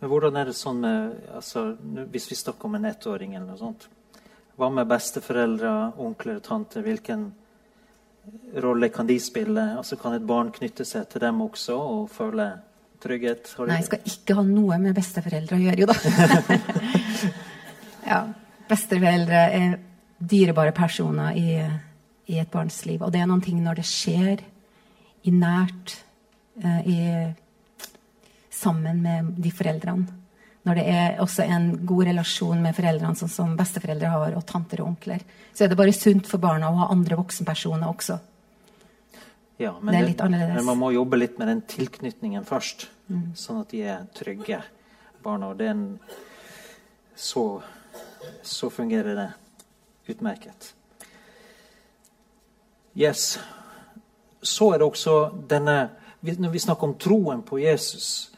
[0.00, 1.74] Men hvordan er det sånn med altså,
[2.12, 3.88] Hvis vi snakker om en ettåring eller noe sånt.
[4.56, 5.70] Hva med besteforeldre,
[6.00, 6.84] onkler og tanter?
[6.84, 7.28] Hvilken
[8.60, 9.62] rolle kan de spille?
[9.76, 12.50] Altså, kan et barn knytte seg til dem også og føle
[13.00, 13.54] trygghet?
[13.64, 15.96] Nei, jeg skal ikke ha noe med besteforeldre å gjøre, jo da.
[18.10, 18.20] ja,
[18.68, 19.78] besteforeldre er
[20.20, 21.56] dyrebare personer i,
[22.28, 23.00] i et barns liv.
[23.00, 24.44] Og det er noen ting når det skjer
[25.22, 25.96] i nært
[26.62, 26.98] eh, i,
[28.50, 30.16] sammen med de foreldrene.
[30.68, 34.82] Når det er også en god relasjon med foreldrene, sånn som besteforeldre har, og tanter
[34.82, 35.22] og onkler,
[35.56, 38.18] så er det bare sunt for barna å ha andre voksenpersoner også.
[39.60, 40.56] Ja, men, Det er litt annerledes.
[40.56, 42.88] men man må jobbe litt med den tilknytningen først,
[43.36, 44.60] sånn at de er trygge,
[45.24, 45.50] barna.
[45.52, 45.98] Og det er en,
[47.16, 47.44] så,
[48.44, 49.28] så fungerer det
[50.12, 50.72] utmerket.
[52.96, 53.38] Yes.
[54.42, 55.16] Så er det også
[55.48, 58.30] denne Når vi snakker om troen på Jesus,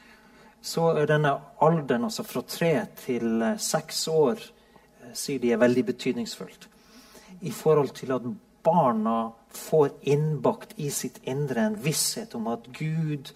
[0.63, 4.39] så er denne alderen, altså fra tre til eh, seks år,
[5.03, 6.69] eh, sier de er veldig betydningsfullt
[7.43, 8.29] i forhold til at
[8.63, 13.33] barna får innbakt i sitt indre en visshet om at Gud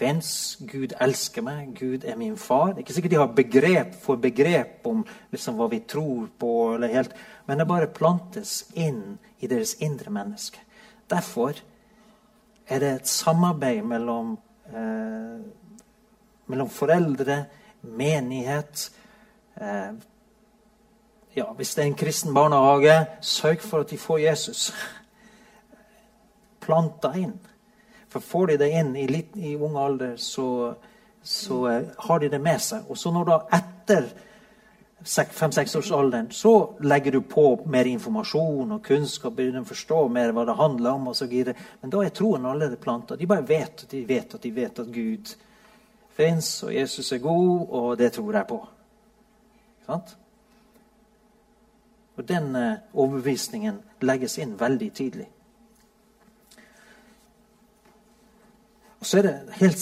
[0.00, 2.72] fins, Gud elsker meg, Gud er min far.
[2.72, 6.52] Det er ikke sikkert de har begrep for begrep om liksom, hva vi tror på,
[6.80, 7.12] helt,
[7.46, 10.64] men det bare plantes inn i deres indre menneske.
[11.10, 11.58] Derfor
[12.68, 15.40] er det et samarbeid mellom, eh,
[16.46, 17.44] mellom foreldre,
[17.82, 18.90] menighet
[19.60, 19.92] eh,
[21.36, 24.72] ja, Hvis det er en kristen barnehage, sørg for at de får Jesus
[26.60, 27.36] planta inn.
[28.08, 30.74] For får de det inn i, litt, i ung alder, så,
[31.22, 32.88] så eh, har de det med seg.
[32.90, 34.10] Og så når da etter
[35.04, 40.56] fem-seksårsalderen så legger du på mer informasjon og kunnskap, begynner å forstå mer hva det
[40.58, 41.08] handler om.
[41.28, 41.54] videre.
[41.80, 43.16] Men da er troen allerede planta.
[43.16, 45.34] De bare vet at de vet at de vet at Gud
[46.16, 48.60] fins, og Jesus er god, og det tror jeg på.
[49.86, 50.16] Sant?
[52.16, 55.28] Og den eh, overbevisningen legges inn veldig tidlig.
[59.00, 59.80] Og så er det helt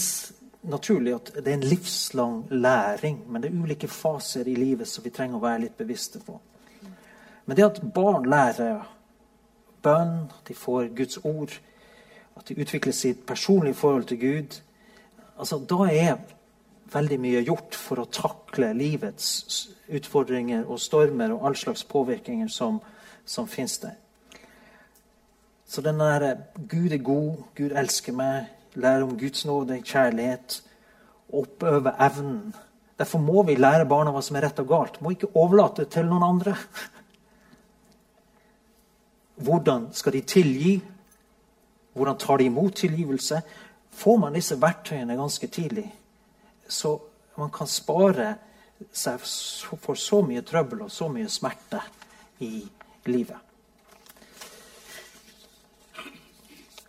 [0.63, 5.05] naturlig at det er en livslang læring, men det er ulike faser i livet som
[5.05, 6.39] vi trenger å være litt bevisste på.
[7.47, 8.83] Men det at barn lærer
[9.83, 11.55] bønn, de får Guds ord,
[12.37, 14.59] at de utvikler sitt personlige forhold til Gud,
[15.39, 16.19] altså da er
[16.93, 22.81] veldig mye gjort for å takle livets utfordringer og stormer og all slags påvirkninger som,
[23.25, 23.97] som finnes der.
[25.69, 26.37] Så den der
[26.69, 30.63] Gud er god, Gud elsker meg, lære om Guds nåde, kjærlighet,
[31.33, 32.55] oppøve evnen
[32.99, 34.97] Derfor må vi lære barna hva som er rett og galt.
[35.01, 36.57] Må ikke overlate det til noen andre.
[39.47, 40.73] Hvordan skal de tilgi?
[41.95, 43.41] Hvordan tar de imot tilgivelse?
[43.99, 45.87] Får man disse verktøyene ganske tidlig,
[46.69, 46.99] så
[47.39, 48.35] man kan spare
[48.95, 51.81] seg for så mye trøbbel og så mye smerte
[52.47, 52.61] i
[53.07, 53.48] livet.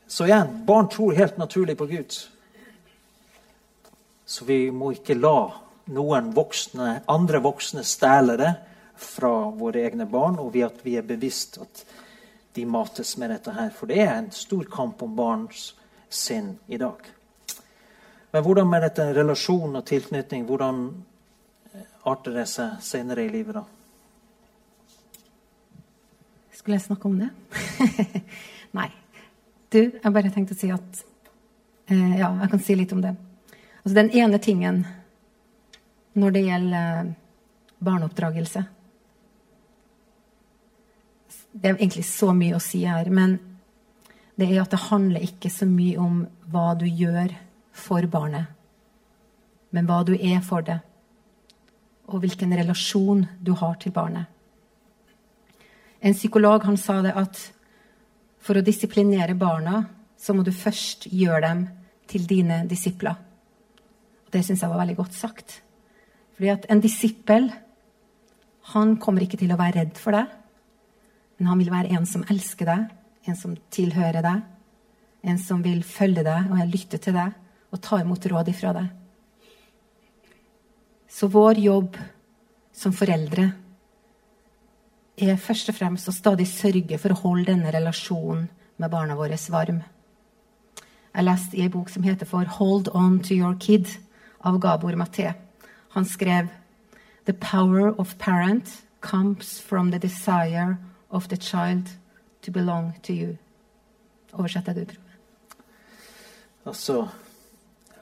[0.10, 2.14] Så igjen, barn tror helt naturlig på Gud.
[4.26, 5.52] Så vi må ikke la
[5.94, 8.50] noen voksne, andre voksne stjele det
[8.98, 11.84] fra våre egne barn, og ved at vi er bevisst at
[12.58, 13.70] de mates med dette her.
[13.70, 15.76] For det er en stor kamp om barns
[16.10, 17.06] sinn i dag.
[18.34, 20.48] Men hvordan med dette relasjon og tilknytning?
[20.50, 20.88] Hvordan
[22.10, 23.64] arter det seg senere i livet, da?
[26.58, 27.30] Skulle jeg snakke om det?
[28.80, 28.90] Nei.
[29.70, 31.04] Du, jeg bare tenkte å si at
[31.92, 33.14] eh, Ja, jeg kan si litt om det.
[33.84, 34.82] Altså, den ene tingen
[36.18, 37.12] når det gjelder eh,
[37.86, 38.64] barneoppdragelse
[41.54, 43.38] Det er egentlig så mye å si her, men
[44.40, 47.34] det er at det handler ikke så mye om hva du gjør
[47.76, 48.46] for barnet,
[49.76, 50.78] men hva du er for det,
[52.08, 54.30] og hvilken relasjon du har til barnet.
[56.00, 57.42] En psykolog han sa det at
[58.40, 59.84] for å disiplinere barna,
[60.20, 61.66] så må du først gjøre dem
[62.10, 63.18] til dine disipler.
[64.26, 65.60] Og det syns jeg var veldig godt sagt.
[66.38, 67.50] Fordi at en disippel
[68.74, 70.30] han kommer ikke til å være redd for deg,
[71.40, 72.88] men han vil være en som elsker deg,
[73.30, 74.44] en som tilhører deg,
[75.30, 77.34] en som vil følge deg og lytte til deg
[77.70, 78.88] og ta imot råd ifra deg.
[81.10, 81.98] Så vår jobb
[82.76, 83.50] som foreldre
[85.22, 88.48] er først og fremst å stadig sørge for å holde denne relasjonen
[88.80, 89.82] med barna våre varm.
[91.16, 93.98] Jeg leste i en bok som heter for 'Hold On To Your Kid'
[94.46, 95.34] av Gabor Maté.
[95.90, 96.50] Han skrev
[97.26, 100.78] The power of parent comes from the desire
[101.12, 101.90] of the child
[102.42, 103.38] to belong to you.
[104.34, 105.04] Oversett det du tror.
[106.66, 107.08] Altså,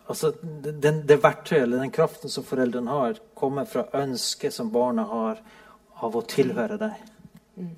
[0.09, 0.31] altså
[0.63, 5.41] den, det verktøyet eller den kraften som foreldrene har, kommer fra ønsket som barna har
[6.03, 7.05] av å tilhøre deg.
[7.57, 7.75] Mm.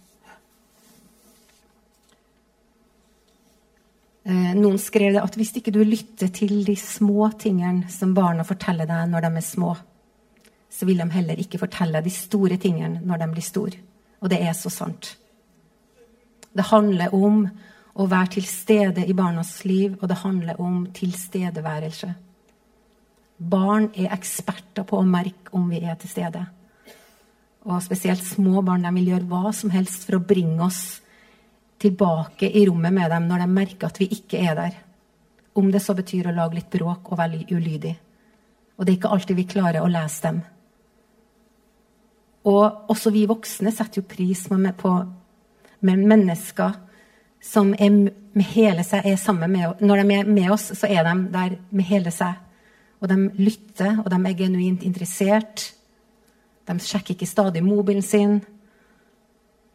[4.30, 8.44] Eh, noen skrev det at hvis ikke du lytter til de små tingene som barna
[8.46, 9.72] forteller deg når de er små,
[10.70, 13.80] så vil de heller ikke fortelle de store tingene når de blir store.
[14.20, 15.16] Og det er så sant.
[16.54, 17.46] Det handler om
[18.00, 22.14] å være til stede i barnas liv, og det handler om tilstedeværelse.
[23.40, 26.44] Barn er eksperter på å merke om vi er til stede.
[27.70, 31.00] Og spesielt små barn de vil gjøre hva som helst for å bringe oss
[31.80, 34.78] tilbake i rommet med dem når de merker at vi ikke er der.
[35.56, 37.94] Om det så betyr å lage litt bråk og være ulydig.
[38.78, 40.42] Og det er ikke alltid vi klarer å lese dem.
[42.50, 44.94] Og også vi voksne setter jo pris på
[45.86, 46.78] mennesker
[47.44, 49.82] som er med hele seg, er sammen med oss.
[49.84, 52.40] Når de er med oss, så er de der med hele seg.
[53.00, 55.70] Og de lytter, og de er genuint interessert.
[56.70, 58.40] De sjekker ikke stadig mobilen sin.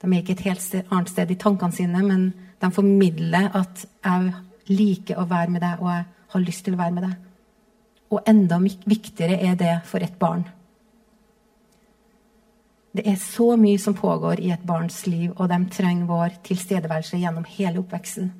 [0.01, 4.35] De er ikke et helt annet sted i tankene sine, men de formidler at 'jeg
[4.69, 7.17] liker å være med deg, og jeg har lyst til å være med deg'.
[8.11, 10.45] Og enda viktigere er det for et barn.
[12.97, 17.19] Det er så mye som pågår i et barns liv, og de trenger vår tilstedeværelse
[17.19, 18.33] gjennom hele oppveksten.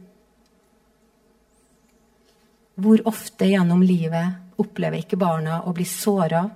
[2.75, 6.51] Hvor ofte gjennom livet opplever ikke barna å bli såra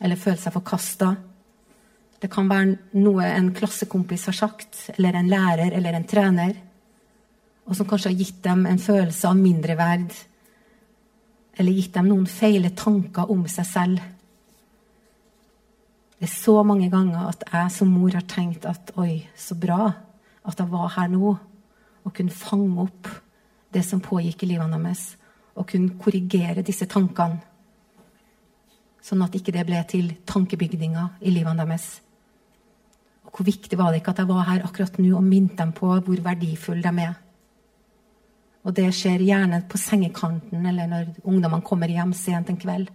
[0.00, 1.16] eller føle seg forkasta
[2.20, 6.52] det kan være noe en klassekompis har sagt, eller en lærer eller en trener,
[7.64, 10.12] og som kanskje har gitt dem en følelse av mindreverd,
[11.56, 14.02] eller gitt dem noen feile tanker om seg selv.
[16.20, 19.86] Det er så mange ganger at jeg som mor har tenkt at oi, så bra
[20.44, 23.08] at jeg var her nå og kunne fange opp
[23.72, 25.06] det som pågikk i livet deres,
[25.56, 27.40] og kunne korrigere disse tankene,
[29.00, 31.88] sånn at ikke det ble til tankebygninger i livet deres.
[33.30, 35.90] Hvor viktig var det ikke at jeg var her akkurat nå og minte dem på
[35.90, 37.14] hvor verdifulle de er?
[38.66, 42.90] Og det skjer gjerne på sengekanten eller når ungdommene kommer hjem sent en kveld.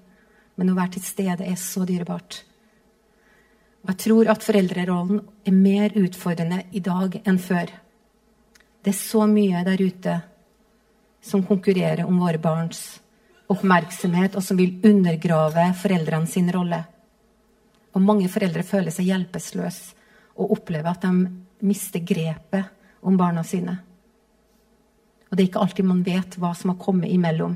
[0.56, 2.44] Men å være til stede er så dyrebart.
[3.86, 7.74] Og jeg tror at foreldrerollen er mer utfordrende i dag enn før.
[8.82, 10.16] Det er så mye der ute
[11.26, 13.00] som konkurrerer om våre barns
[13.50, 16.80] oppmerksomhet, og som vil undergrave foreldrene sin rolle.
[17.94, 19.94] Og mange foreldre føler seg hjelpeløse
[20.36, 22.66] og opplever at de mister grepet
[23.06, 23.78] om barna sine.
[25.30, 27.56] Og det er ikke alltid man vet hva som har kommet imellom.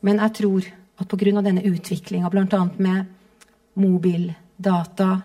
[0.00, 1.42] Men jeg tror at pga.
[1.42, 2.68] denne utviklinga, bl.a.
[2.76, 3.04] med
[3.78, 5.20] mobil, data,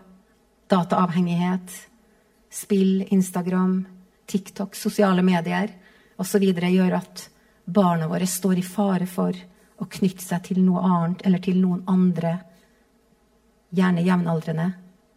[0.70, 1.72] dataavhengighet,
[2.50, 3.86] spill, Instagram,
[4.26, 5.74] TikTok, sosiale medier
[6.18, 6.44] osv.
[6.54, 7.30] gjør at
[7.66, 9.34] barna våre står i fare for
[9.78, 12.38] å knytte seg til noe annet eller til noen andre,
[13.74, 14.68] gjerne jevnaldrende,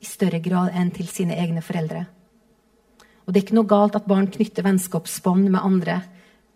[0.01, 2.05] i større grad enn til sine egne foreldre.
[3.26, 6.01] Og det er ikke noe galt at barn knytter vennskapsbånd med andre.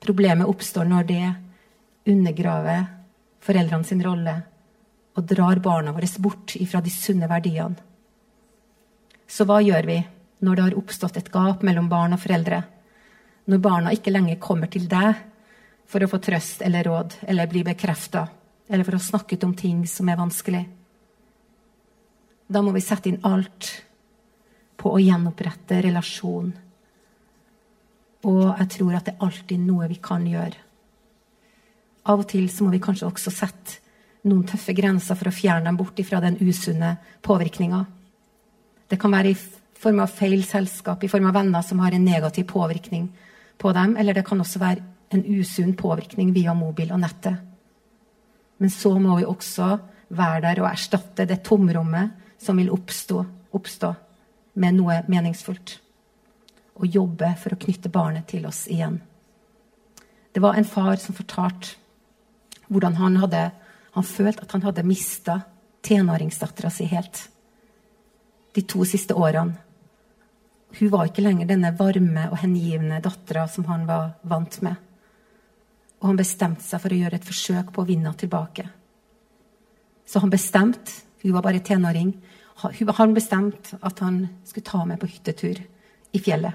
[0.01, 1.25] Problemet oppstår når det
[2.11, 2.87] undergraver
[3.43, 4.37] foreldrene sin rolle
[5.19, 7.77] og drar barna våre bort ifra de sunne verdiene.
[9.27, 9.99] Så hva gjør vi
[10.47, 12.63] når det har oppstått et gap mellom barn og foreldre?
[13.51, 15.19] Når barna ikke lenger kommer til deg
[15.91, 18.27] for å få trøst eller råd eller bli bekrefta
[18.71, 20.65] eller for å snakke ut om ting som er vanskelig?
[22.51, 23.69] Da må vi sette inn alt
[24.81, 26.51] på å gjenopprette relasjon.
[28.27, 30.67] Og jeg tror at det er alltid noe vi kan gjøre.
[32.11, 33.79] Av og til så må vi kanskje også sette
[34.27, 37.85] noen tøffe grenser for å fjerne dem bort fra den usunne påvirkninga.
[38.91, 39.39] Det kan være i
[39.81, 43.07] form av feil selskap, i form av venner som har en negativ påvirkning
[43.61, 44.85] på dem, eller det kan også være
[45.15, 47.39] en usunn påvirkning via mobil og nettet.
[48.61, 49.71] Men så må vi også
[50.17, 53.95] være der og erstatte det tomrommet som vil oppstå, oppstå
[54.61, 55.77] med noe meningsfullt.
[56.81, 59.01] Og jobbe for å knytte barnet til oss igjen.
[60.33, 61.77] Det var en far som fortalte
[62.71, 63.51] hvordan han hadde
[63.91, 65.41] han følte at han hadde mista
[65.87, 67.25] tenåringsdattera si helt.
[68.55, 69.57] De to siste årene.
[70.79, 74.77] Hun var ikke lenger denne varme og hengivne dattera som han var vant med.
[76.01, 78.69] Og han bestemte seg for å gjøre et forsøk på å vinne henne tilbake.
[80.07, 82.15] Så han bestemte, hun var bare tenåring,
[82.63, 85.61] han bestemte at han skulle ta meg på hyttetur
[86.13, 86.55] i fjellet.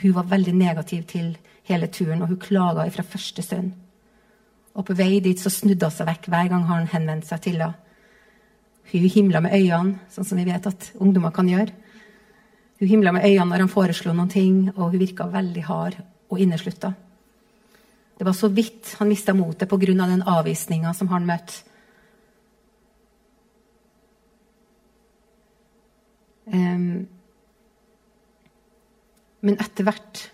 [0.00, 1.36] Hun var veldig negativ til
[1.68, 3.72] hele turen, og hun klaga fra første stund.
[4.74, 7.60] Og på vei dit så snudde hun seg vekk hver gang han henvendte seg til
[7.60, 7.74] henne.
[8.90, 11.70] Hun himla med øynene, sånn som vi vet at ungdommer kan gjøre.
[12.80, 15.98] Hun himla med øynene når han foreslo noen ting, og hun virka veldig hard
[16.30, 16.90] og inneslutta.
[18.18, 19.94] Det var så vidt han mista motet pga.
[19.94, 21.69] den avvisninga som han møtte.
[29.40, 30.30] Men etter hvert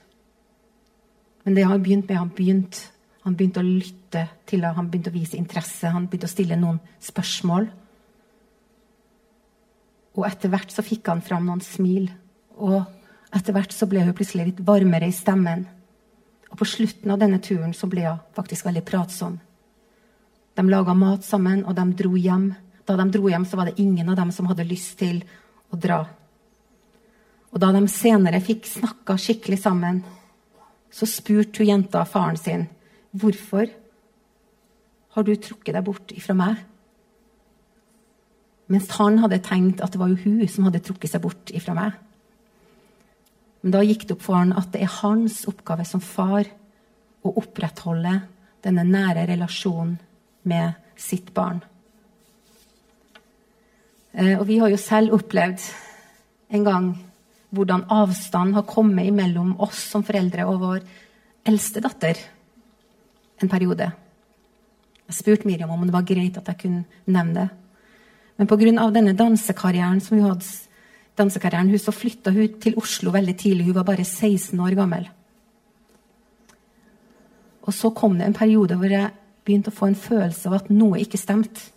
[1.45, 2.79] Men det har begynt med, han begynt
[3.27, 6.57] han begynte å lytte til henne, han begynte å vise interesse, han begynte å stille
[6.61, 7.65] noen spørsmål.
[10.15, 12.07] Og etter hvert så fikk han fram noen smil.
[12.63, 12.79] Og
[13.35, 15.65] etter hvert så ble hun plutselig litt varmere i stemmen.
[16.53, 19.41] Og på slutten av denne turen så ble hun faktisk veldig pratsom.
[20.55, 22.53] De laga mat sammen, og de dro hjem.
[22.87, 25.25] Da de dro hjem, så var det ingen av dem som hadde lyst til
[25.73, 26.01] å dra.
[27.53, 30.03] Og da de senere fikk snakka skikkelig sammen,
[30.93, 32.67] så spurte hun jenta faren sin
[33.17, 33.71] Hvorfor
[35.17, 36.59] har du trukket deg bort ifra meg?
[38.69, 41.73] Mens han hadde tenkt at det var jo hun som hadde trukket seg bort ifra
[41.77, 41.95] meg.
[43.63, 46.51] Men da gikk det opp for han at det er hans oppgave som far
[47.25, 48.19] å opprettholde
[48.67, 49.97] denne nære relasjonen
[50.47, 51.63] med sitt barn.
[54.17, 55.61] Eh, og vi har jo selv opplevd
[56.57, 56.89] en gang
[57.57, 60.81] hvordan avstand har kommet mellom oss som foreldre og vår
[61.47, 62.19] eldste datter
[63.43, 63.91] en periode.
[65.07, 67.49] Jeg spurte Miriam om det var greit at jeg kunne nevne det.
[68.37, 68.91] Men pga.
[68.91, 70.45] denne dansekarrieren som hun hadde,
[71.17, 73.65] dansekarrieren, hun så flytta hun til Oslo veldig tidlig.
[73.65, 75.09] Hun var bare 16 år gammel.
[77.63, 79.11] Og så kom det en periode hvor jeg
[79.45, 81.76] begynte å få en følelse av at noe ikke stemte.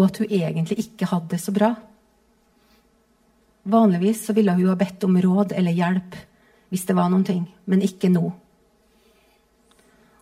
[0.00, 1.74] Og at hun egentlig ikke hadde det så bra.
[3.68, 6.16] Vanligvis så ville hun ha bedt om råd eller hjelp
[6.70, 8.22] hvis det var noen ting, men ikke nå.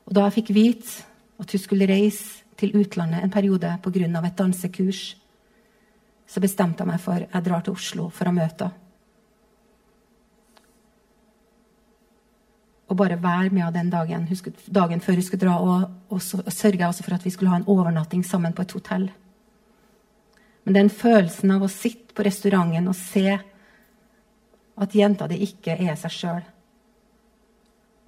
[0.09, 1.05] Og da jeg fikk vite
[1.39, 4.27] at hun skulle reise til utlandet en periode pga.
[4.27, 5.17] et dansekurs,
[6.27, 8.85] så bestemte jeg meg for jeg drar til Oslo for å møte henne.
[12.89, 14.29] Og bare være med henne den dagen,
[14.73, 15.59] dagen før hun skulle dra.
[15.61, 18.63] Og, og så sørga jeg også for at vi skulle ha en overnatting sammen på
[18.65, 19.11] et hotell.
[20.69, 23.33] Men den følelsen av å sitte på restauranten og se
[24.79, 26.47] at jenta di ikke er seg sjøl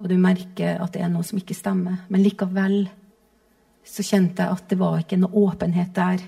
[0.01, 2.01] og du merker at det er noe som ikke stemmer.
[2.09, 2.79] Men likevel
[3.85, 6.23] så kjente jeg at det var ikke noe åpenhet der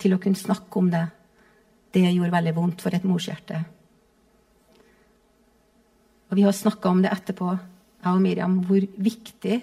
[0.00, 1.06] til å kunne snakke om det.
[1.96, 3.62] Det gjorde veldig vondt for et morshjerte.
[6.28, 7.48] Og vi har snakka om det etterpå,
[8.04, 9.58] jeg og Miriam, hvor viktig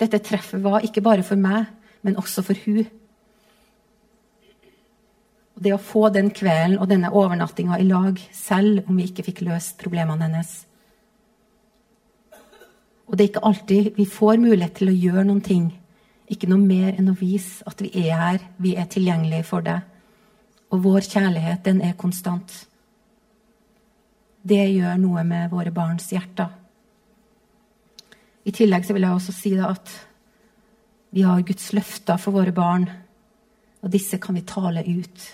[0.00, 0.80] dette treffet var.
[0.86, 1.68] Ikke bare for meg,
[2.06, 2.86] men også for hun.
[5.62, 9.44] Det å få den kvelden og denne overnattinga i lag, selv om vi ikke fikk
[9.46, 10.54] løst problemene hennes,
[13.12, 15.66] og det er ikke alltid vi får mulighet til å gjøre noen ting.
[16.32, 19.82] Ikke noe mer enn å vise at vi er her, vi er tilgjengelige for deg.
[20.72, 22.54] Og vår kjærlighet, den er konstant.
[24.42, 26.48] Det gjør noe med våre barns hjerter.
[28.48, 29.92] I tillegg så vil jeg også si at
[31.12, 32.88] vi har Guds løfter for våre barn.
[33.84, 35.28] Og disse kan vi tale ut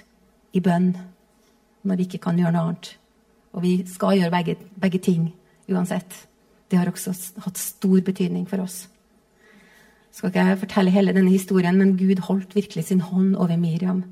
[0.53, 0.93] i bønn
[1.83, 2.93] når vi ikke kan gjøre noe annet.
[3.57, 5.31] Og vi skal gjøre begge, begge ting
[5.69, 6.27] uansett.
[6.69, 8.89] Det har også hatt stor betydning for oss.
[10.13, 14.05] skal ikke jeg fortelle hele denne historien, men Gud holdt virkelig sin hånd over Miriam.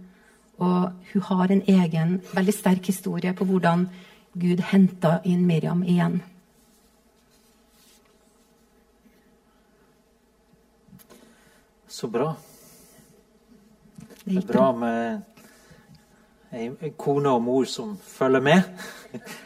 [0.59, 3.89] Og hun har en egen, veldig sterk historie på hvordan
[4.33, 6.23] Gud henta inn Miriam igjen.
[11.89, 12.35] Så bra.
[14.25, 15.36] Det er bra med
[16.53, 18.63] ei kone og mor som følger med.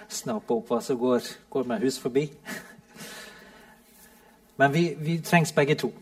[0.09, 2.27] Snapper opp hva som går, går med hus forbi.
[4.61, 5.93] Men vi, vi, trengs begge to.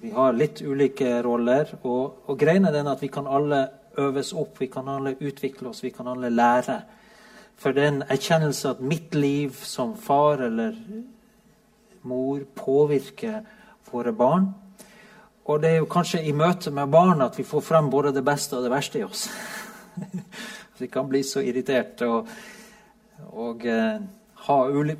[0.00, 1.74] Vi har litt ulike roller.
[1.82, 3.66] Og, og greien er den at vi kan alle
[3.98, 6.80] øves opp, vi kan alle utvikle oss, vi kan alle lære.
[7.60, 10.78] For det er en erkjennelse at mitt liv som far eller
[12.02, 13.42] mor påvirker
[13.90, 14.46] våre barn.
[15.44, 18.24] Og det er jo kanskje i møte med barn at vi får frem både det
[18.24, 19.26] beste og det verste i oss.
[20.80, 22.28] vi kan bli så irritert og,
[23.32, 24.96] og uh, uli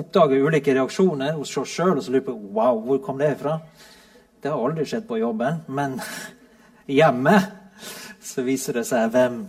[0.00, 3.58] oppdage ulike reaksjoner hos oss sjøl og så lurer på wow, hvor kom det fra?
[4.40, 5.62] Det har aldri skjedd på jobben.
[5.68, 5.98] Men
[6.98, 7.36] hjemme
[8.24, 9.42] så viser det seg hvem,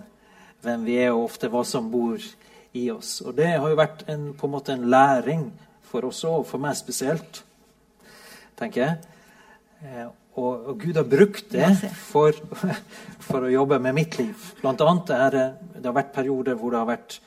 [0.66, 2.20] hvem vi er, og ofte hva som bor
[2.74, 3.20] i oss.
[3.24, 5.46] Og det har jo vært en, på en måte en læring
[5.92, 7.44] for oss òg, for meg spesielt,
[8.60, 10.12] tenker jeg.
[10.36, 11.68] Og, og, Gud har brukt det
[12.00, 12.36] for,
[13.28, 14.52] for, å jobbe med mitt liv.
[14.62, 17.18] Blant annet er det, det har vært perioder hvor det har vært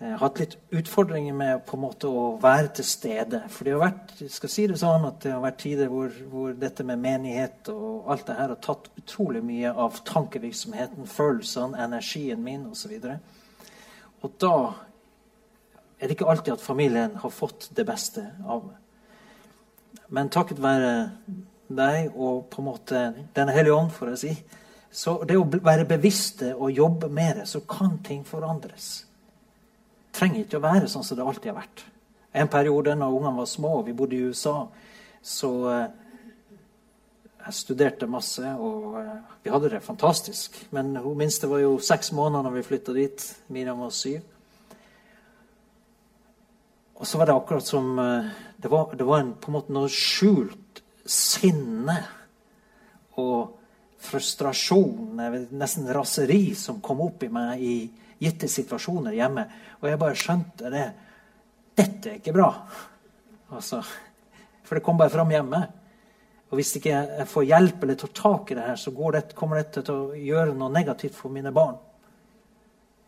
[0.00, 3.44] eh, hatt litt utfordringer med på en måte å være til stede.
[3.54, 6.58] For det har vært skal si det sånn at det har vært tider hvor, hvor
[6.58, 12.42] dette med menighet og alt det her har tatt utrolig mye av tankevirksomheten, følelsene, energien
[12.42, 12.98] min osv.
[12.98, 13.46] Og,
[14.26, 14.56] og da
[16.00, 18.82] er det ikke alltid at familien har fått det beste av meg.
[20.12, 20.90] Men takket være
[21.68, 23.02] deg og på en måte
[23.34, 24.32] Den hellige ånd, for å si,
[24.90, 29.06] så det å være bevisste og jobbe med det, så kan ting forandres
[30.16, 31.84] trenger ikke å være sånn som det alltid har vært.
[32.36, 34.56] En periode når ungene var små, og vi bodde i USA,
[35.24, 35.84] så eh,
[37.46, 39.12] jeg studerte masse, og eh,
[39.44, 40.58] vi hadde det fantastisk.
[40.76, 43.28] Men hun minste var jo seks måneder når vi flytta dit.
[43.54, 44.20] Miriam var syv.
[46.96, 49.74] Og så var det akkurat som eh, Det var, det var en, på en måte
[49.74, 50.56] noe skjult
[51.10, 51.96] sinne
[53.20, 53.54] og
[54.06, 55.16] frustrasjon,
[55.56, 57.76] nesten raseri, som kom opp i meg i
[58.22, 59.46] gitte situasjoner hjemme.
[59.80, 60.84] Og jeg bare skjønte det.
[61.76, 62.50] Dette er ikke bra.
[63.56, 63.82] Altså,
[64.66, 65.62] for det kom bare fram hjemme.
[66.46, 69.60] Og hvis ikke jeg får hjelp eller tar tak i det her, så det, kommer
[69.60, 71.76] dette til å gjøre noe negativt for mine barn.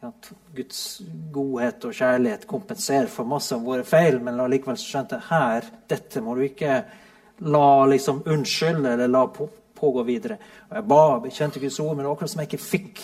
[0.02, 1.00] At Guds
[1.34, 6.22] godhet og kjærlighet kompenserer for masse av våre feil, men likevel skjønte jeg her, dette
[6.22, 6.82] må du ikke
[7.38, 10.38] la liksom unnskylde eller la på, pågå videre.
[10.68, 13.02] Og jeg ba, bekjente Guds ord, men akkurat som jeg ikke fikk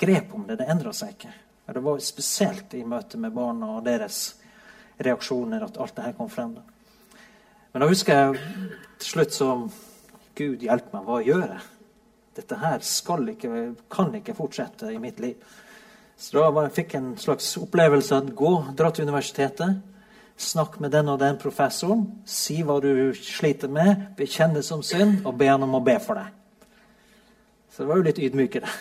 [0.00, 0.58] grep om det.
[0.60, 1.32] Det endra seg ikke.
[1.74, 4.34] Det var spesielt i møte med barna og deres
[5.04, 6.56] reaksjoner at alt det her kom frem.
[7.72, 8.66] Men da husker jeg
[9.00, 9.64] til slutt som
[10.34, 11.62] Gud hjelpe meg, hva gjør jeg?
[12.34, 13.50] Dette her skal ikke,
[13.90, 15.38] kan ikke fortsette i mitt liv.
[16.18, 19.80] Så da fikk jeg en slags opplevelse at gå, dra til universitetet.
[20.36, 22.06] Snakk med den og den professoren.
[22.26, 24.10] Si hva du sliter med.
[24.18, 26.34] Bekjenn det som synd, og be han om å be for deg.
[27.70, 28.70] Så det var jo litt ydmykere.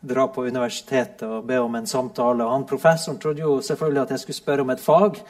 [0.00, 2.44] dra på universitetet og be om en samtale.
[2.44, 5.20] Og han Professoren trodde jo selvfølgelig at jeg skulle spørre om et fag.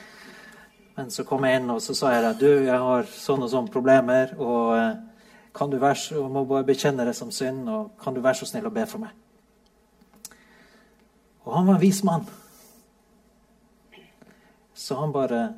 [0.97, 3.55] Men så kom jeg inn og så sa jeg at du, jeg har sånne og
[3.55, 4.35] sånne problemer.
[4.39, 4.91] og eh,
[5.55, 8.47] kan du være så, må bare bekjenne det som synd, og kan du være så
[8.47, 9.11] snill å be for meg?
[11.45, 12.29] Og han var en vis mann.
[14.81, 15.55] Så han bare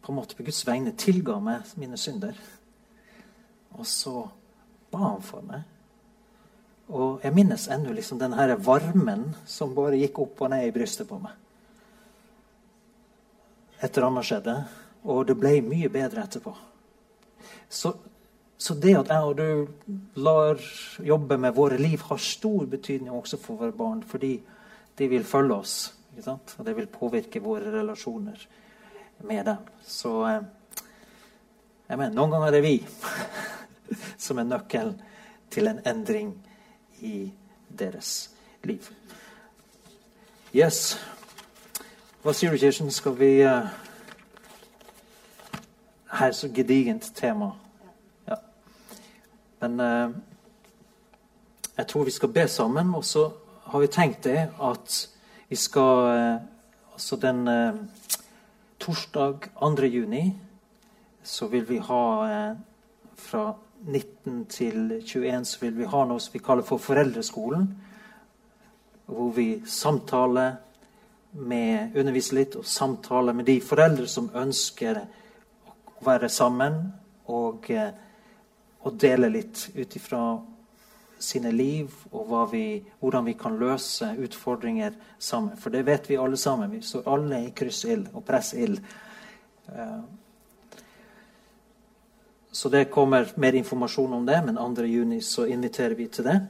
[0.00, 2.36] på en måte på Guds vegne tilga meg mine synder.
[3.74, 4.28] Og så
[4.92, 5.64] ba han for meg.
[6.94, 10.74] Og jeg minnes ennå liksom den her varmen som bare gikk opp og ned i
[10.74, 11.34] brystet på meg.
[13.82, 14.54] Etter annet skjedde.
[15.02, 16.52] Og det ble mye bedre etterpå.
[17.66, 17.90] Så,
[18.54, 20.62] så, det at jeg og du lar
[21.02, 24.04] jobbe med våre liv, har stor betydning også for våre barn.
[24.06, 24.36] Fordi
[24.98, 25.76] de vil følge oss.
[26.12, 28.48] Og det vil påvirke våre relasjoner
[29.24, 29.56] med dem.
[29.82, 30.42] Så eh,
[31.88, 32.76] jeg mener, noen ganger er det vi
[34.26, 34.98] som er nøkkelen
[35.52, 36.34] til en endring
[37.00, 37.32] i
[37.78, 38.30] deres
[38.64, 38.86] liv.
[40.52, 40.98] Yes.
[42.22, 42.90] Hva sier du, Kirsten?
[42.92, 43.66] Skal vi uh,
[46.12, 47.50] Her er så gedigent tema.
[48.28, 48.36] Ja.
[49.60, 50.12] Men uh,
[51.76, 53.30] jeg tror vi skal be sammen, og så
[53.64, 55.08] har vi tenkt det at
[55.52, 56.36] vi skal eh,
[56.92, 57.74] Altså den eh,
[58.78, 59.84] torsdag 2.
[59.84, 60.36] juni
[61.22, 62.54] så vil vi ha eh,
[63.16, 67.66] fra 19 til 21 så vil vi ha noe som vi kaller for Foreldreskolen.
[69.06, 70.56] Hvor vi samtaler
[71.32, 75.02] med, underviser litt og samtaler med de foreldre som ønsker
[75.68, 76.80] å være sammen
[77.28, 77.68] og,
[78.80, 80.24] og dele litt ut ifra
[81.22, 85.56] sine liv, og vi, hvordan vi kan løse utfordringer sammen.
[85.56, 86.72] For det vet vi alle sammen.
[86.72, 88.80] Vi står alle i kryssild og pressild.
[89.68, 90.00] Eh,
[92.52, 96.40] så det kommer mer informasjon om det, men 2.6 så inviterer vi til det.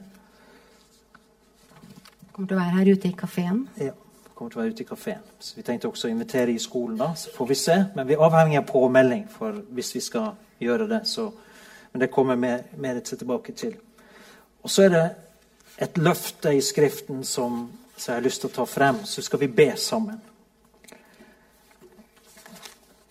[2.33, 3.67] Kommer til å være her ute i kafeen?
[3.77, 3.93] Ja.
[4.33, 5.21] kommer til å være ute i kaféen.
[5.39, 7.13] Så vi tenkte også å invitere i skolen, da.
[7.15, 7.75] Så får vi se.
[7.95, 11.03] Men vi er avhengig av påmelding for hvis vi skal gjøre det.
[11.07, 11.29] Så,
[11.93, 13.77] men det kommer mer, mer tilbake til.
[14.63, 15.05] Og så er det
[15.83, 17.65] et løfte i Skriften som,
[17.97, 19.03] som jeg har lyst til å ta frem.
[19.05, 20.21] Så skal vi be sammen.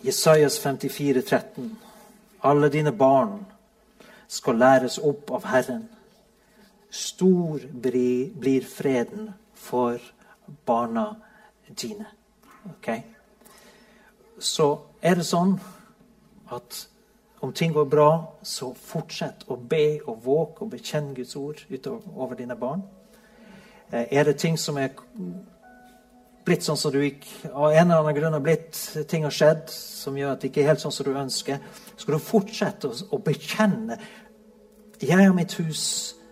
[0.03, 1.79] Jesajas 54, 13.
[2.43, 3.37] Alle dine barn
[4.29, 5.85] skal læres opp av Herren.
[6.91, 10.01] Stor blir freden for
[10.67, 11.15] barna
[11.69, 12.09] dine.
[12.73, 12.89] Ok?
[14.39, 14.69] Så
[15.03, 15.55] er det sånn
[16.53, 16.87] at
[17.43, 18.11] om ting går bra,
[18.43, 22.85] så fortsett å be og våke og bekjenne Guds ord utover dine barn.
[23.91, 24.93] Eh, er det ting som er
[26.47, 28.79] blitt sånn som du gikk av en eller annen grunn har blitt,
[29.11, 31.59] ting har skjedd som gjør at det ikke er helt sånn som du ønsker,
[31.97, 33.99] skal du fortsette å, å bekjenne
[35.03, 35.85] Jeg og mitt hus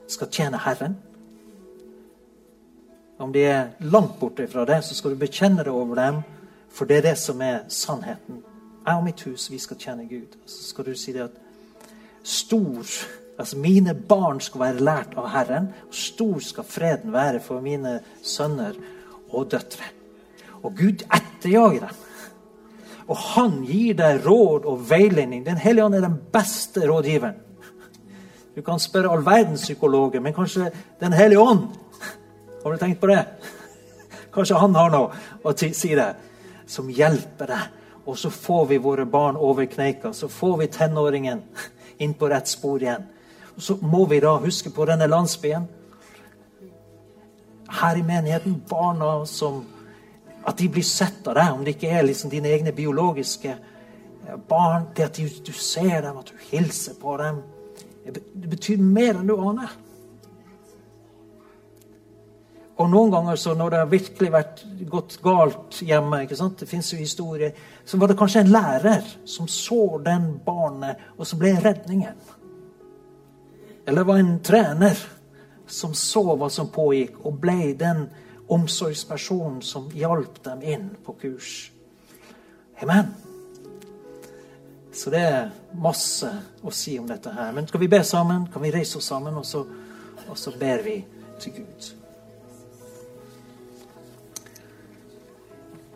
[0.07, 0.95] skal tjene Herren.
[3.19, 6.23] Om de er langt borte fra det, så skal du bekjenne det over dem,
[6.71, 8.45] for det er det som er sannheten.
[8.87, 10.37] Jeg og mitt hus, vi skal tjene Gud.
[10.47, 11.41] Så skal du si det at
[12.23, 12.85] stor
[13.41, 15.71] Altså, mine barn skal være lært av Herren.
[15.89, 18.77] Og stor skal freden være for mine sønner
[19.33, 19.87] og døtre.
[20.61, 22.03] Og Gud etterjager dem.
[23.09, 25.47] Og han gir deg råd og veiledning.
[25.47, 27.41] Den hellige ånd er den beste rådgiveren.
[28.55, 30.71] Du kan spørre all verdens psykologer, men kanskje
[31.01, 31.69] Den hellige ånd
[32.63, 33.25] Har du tenkt på det?
[34.35, 36.11] Kanskje han har noe å si det
[36.67, 37.80] som hjelper deg
[38.11, 40.13] og så får vi våre barn over kneika.
[40.13, 41.43] Så får vi tenåringen
[42.03, 43.07] inn på rett spor igjen.
[43.55, 45.69] Og så må vi da huske på denne landsbyen.
[47.81, 49.65] Her i menigheten, barna som
[50.41, 54.37] At de blir sett av deg, om det ikke er liksom dine egne biologiske eh,
[54.49, 54.87] barn.
[54.97, 57.43] Det at du ser dem, at du hilser på dem.
[58.07, 59.75] Det betyr mer enn du aner.
[62.81, 66.63] Og noen ganger så når det har virkelig vært gått galt hjemme, ikke sant?
[66.63, 67.53] det fins jo historier,
[67.85, 72.17] så var det kanskje en lærer som så den barnet, og så ble redningen.
[73.85, 75.05] Eller det var en trener
[75.71, 78.07] som så hva som pågikk, og ble den
[78.51, 81.53] omsorgspersonen som hjalp dem inn på kurs.
[82.81, 83.13] Amen.
[84.93, 86.33] Så det er masse
[86.65, 87.53] å si om dette her.
[87.55, 88.49] Men skal vi be sammen?
[88.51, 89.67] Kan vi reise oss sammen, og så,
[90.27, 91.03] og så ber vi
[91.45, 92.00] til Gud?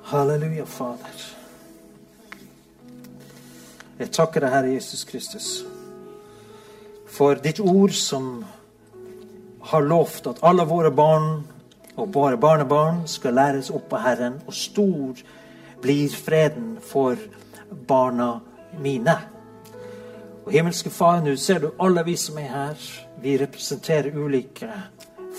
[0.05, 1.20] Halleluja, Fader.
[3.96, 5.46] Jeg takker deg, Herre Jesus Kristus,
[7.09, 8.42] for ditt ord som
[9.70, 11.30] har lovt at alle våre barn
[11.96, 15.24] og våre barnebarn skal læres opp av Herren, og stor
[15.80, 17.16] blir freden for
[17.88, 18.42] barna
[18.76, 19.16] mine.
[20.44, 22.88] Og himmelske Far, nå ser du alle vi som er her.
[23.24, 24.68] Vi representerer ulike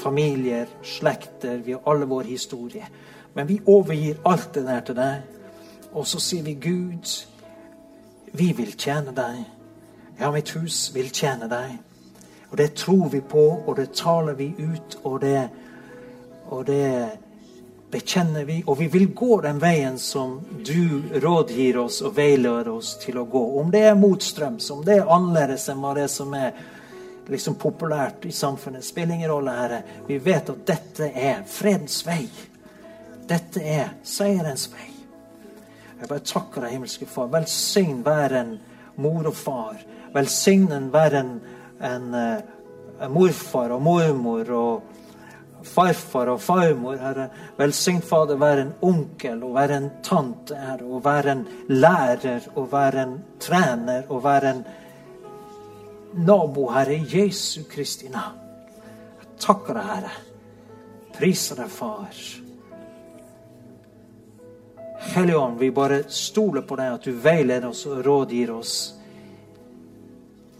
[0.01, 1.61] familier, slekter.
[1.61, 2.89] Vi har alle vår historie.
[3.36, 5.24] Men vi overgir alt det der til deg.
[5.92, 7.12] Og så sier vi, Gud,
[8.32, 9.44] vi vil tjene deg.
[10.20, 11.76] Ja, mitt hus vil tjene deg.
[12.50, 15.50] Og det tror vi på, og det taler vi ut, og det,
[16.48, 16.88] og det
[17.92, 18.62] bekjenner vi.
[18.68, 23.28] Og vi vil gå den veien som du rådgir oss og veileder oss til å
[23.28, 23.44] gå.
[23.60, 26.56] Om det er motstrøms, om det er annerledes enn hva det som er
[27.28, 29.84] liksom populært i samfunnet, spiller ingen rolle, Herre.
[30.08, 32.24] Vi vet at dette er fredens vei.
[33.26, 34.92] Dette er seierens vei.
[36.00, 37.32] Jeg bare takker deg, himmelske Far.
[37.34, 38.58] Velsign hver en
[39.02, 39.80] mor og far.
[40.14, 41.32] Velsign hver en,
[41.80, 42.44] en, en,
[43.00, 44.84] eh, morfar og mormor og
[45.66, 47.30] farfar og farmor, Herre.
[47.58, 50.86] Velsign, Fader, hver en onkel og hver en tante, Herre.
[50.86, 54.64] Og hver en lærer og hver en trener og hver en
[56.28, 58.42] nabo, Herre, i Jesu Kristi navn.
[59.20, 60.18] Jeg takker deg, Herre.
[61.18, 62.45] Priser deg, Far.
[65.00, 68.76] Hellige Ånd, vi bare stoler på deg, at du veileder oss og rådgir oss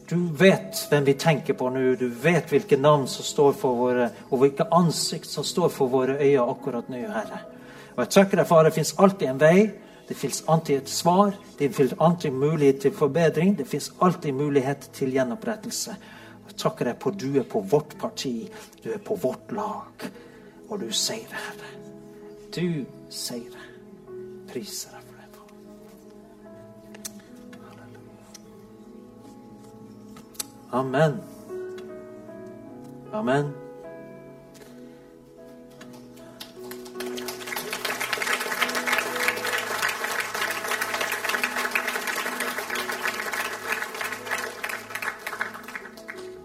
[0.10, 1.96] Du vet hvem vi tenker på nå.
[1.98, 6.20] Du vet hvilke navn som står for våre, og hvilke ansikt som står for våre
[6.20, 7.40] øyne akkurat nå, Herre.
[7.96, 9.58] Og jeg takker deg, Far, det fins alltid en vei.
[10.06, 11.34] Det fins alltid et svar.
[11.58, 13.58] Det fins alltid mulighet til forbedring.
[13.58, 15.98] Det fins alltid mulighet til gjenopprettelse.
[16.44, 18.36] Og jeg takker deg på du er på vårt parti.
[18.84, 20.10] Du er på vårt lag.
[20.70, 21.72] Og du det, Herre.
[22.56, 23.65] Du det.
[24.56, 25.48] Priser deg for det, Far.
[30.80, 31.14] Amen.
[33.12, 33.52] Amen.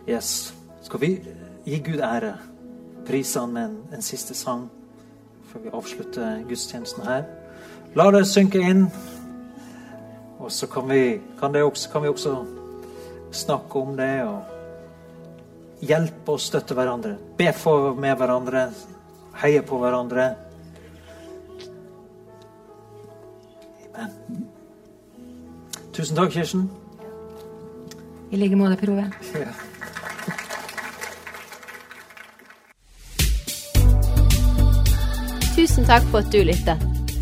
[0.09, 0.55] Yes.
[0.83, 1.23] Skal vi
[1.65, 2.39] gi Gud ære?
[3.07, 4.71] Prise han med en, en siste sang
[5.47, 7.40] før vi avslutter gudstjenesten her.
[7.95, 8.85] La det synke inn.
[10.41, 12.37] Og så kan vi, kan det også, kan vi også
[13.33, 14.43] snakke om det og
[15.81, 17.17] hjelpe og støtte hverandre.
[17.39, 18.69] Be for med hverandre.
[19.43, 20.31] Heie på hverandre.
[23.95, 24.47] Amen.
[25.93, 26.71] Tusen takk, Kirsten.
[28.31, 29.11] I like måte, Prove.
[29.35, 29.51] Ja.
[35.57, 37.00] Tusen takk for at du lyttet.